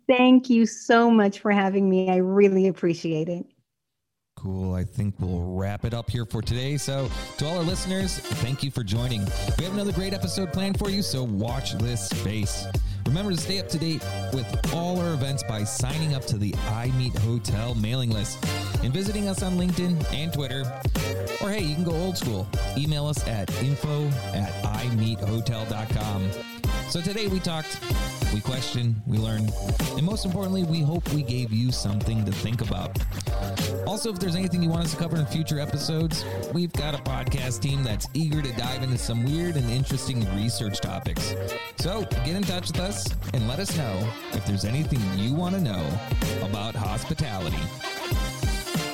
Thank 0.08 0.50
you 0.50 0.66
so 0.66 1.10
much 1.10 1.40
for 1.40 1.52
having 1.52 1.90
me. 1.90 2.10
I 2.10 2.18
really 2.18 2.68
appreciate 2.68 3.30
it. 3.30 3.46
Cool. 4.36 4.74
I 4.74 4.84
think 4.84 5.16
we'll 5.20 5.56
wrap 5.56 5.86
it 5.86 5.94
up 5.94 6.10
here 6.10 6.26
for 6.26 6.42
today. 6.42 6.78
So, 6.78 7.10
to 7.38 7.46
all 7.46 7.58
our 7.58 7.64
listeners, 7.64 8.18
thank 8.18 8.64
you 8.64 8.72
for 8.72 8.84
joining. 8.84 9.22
We 9.58 9.66
have 9.66 9.74
another 9.74 9.92
great 9.92 10.14
episode 10.14 10.52
planned 10.52 10.80
for 10.80 10.90
you, 10.90 11.02
so 11.04 11.24
watch 11.24 11.74
this 11.74 12.10
space. 12.10 12.66
Remember 13.08 13.32
to 13.32 13.38
stay 13.38 13.60
up 13.60 13.68
to 13.70 13.78
date 13.78 14.04
with 14.34 14.74
all 14.74 15.00
our 15.00 15.14
events 15.14 15.44
by 15.44 15.64
signing 15.64 16.14
up 16.14 16.26
to 16.26 16.38
the 16.38 16.52
iMeet 16.52 17.18
Hotel 17.20 17.76
mailing 17.76 18.10
list 18.10 18.44
and 18.84 18.94
visiting 18.94 19.28
us 19.28 19.44
on 19.44 19.54
LinkedIn 19.54 20.14
and 20.14 20.32
Twitter. 20.34 20.64
Or 21.42 21.50
hey, 21.50 21.64
you 21.64 21.76
can 21.76 21.84
go 21.84 21.92
old 21.92 22.18
school. 22.18 22.48
Email 22.78 23.08
us 23.08 23.28
at 23.28 23.50
info 23.62 24.08
at 24.34 24.52
imeethotel.com. 24.64 26.30
So 26.90 27.02
today 27.02 27.28
we 27.28 27.40
talked, 27.40 27.80
we 28.34 28.42
questioned, 28.42 29.02
we 29.08 29.18
learned, 29.18 29.52
and 29.96 30.04
most 30.04 30.26
importantly, 30.26 30.64
we 30.64 30.82
hope 30.82 31.08
we 31.14 31.24
gave 31.24 31.54
you 31.54 31.72
something 31.72 32.26
to 32.26 32.32
think 32.32 32.62
about. 32.62 32.98
Also, 33.86 34.12
if 34.12 34.20
there's 34.20 34.36
anything 34.36 34.62
you 34.64 34.70
want 34.70 34.86
us 34.86 34.92
to 34.92 34.98
cover 34.98 35.18
in 35.18 35.26
future 35.26 35.60
episodes, 35.60 36.24
we've 36.54 36.74
got 36.74 36.94
a 36.94 36.98
podcast 37.00 37.62
team 37.62 37.84
that's 37.84 38.08
eager 38.14 38.42
to 38.42 38.52
dive 38.54 38.84
into 38.84 38.98
some 38.98 39.24
weird 39.26 39.56
and 39.56 39.70
interesting 39.70 40.26
research 40.36 40.80
topics. 40.80 41.36
So 41.78 42.04
get 42.26 42.36
in 42.36 42.44
touch 42.44 42.68
with 42.68 42.80
us 42.80 43.08
and 43.34 43.48
let 43.48 43.60
us 43.60 43.76
know 43.78 44.10
if 44.34 44.46
there's 44.46 44.66
anything 44.66 45.00
you 45.18 45.34
want 45.34 45.56
to 45.56 45.62
know 45.62 45.86
about 46.42 46.76
hospitality. 46.76 47.58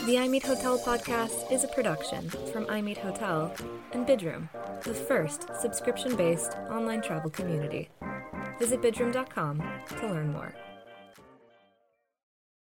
The 0.08 0.16
iMeet 0.16 0.44
Hotel 0.44 0.80
podcast 0.80 1.52
is 1.52 1.66
a 1.66 1.68
production 1.68 2.30
from 2.30 2.66
iMeet 2.68 2.98
Hotel 2.98 3.54
and 3.92 4.08
Bidroom, 4.08 4.50
the 4.84 4.94
first 4.94 5.54
subscription 5.60 6.16
based 6.16 6.54
online 6.72 7.02
travel 7.02 7.30
community. 7.30 7.90
Visit 8.58 8.82
bidroom.com 8.82 9.62
to 10.00 10.08
learn 10.08 10.32
more. 10.32 10.56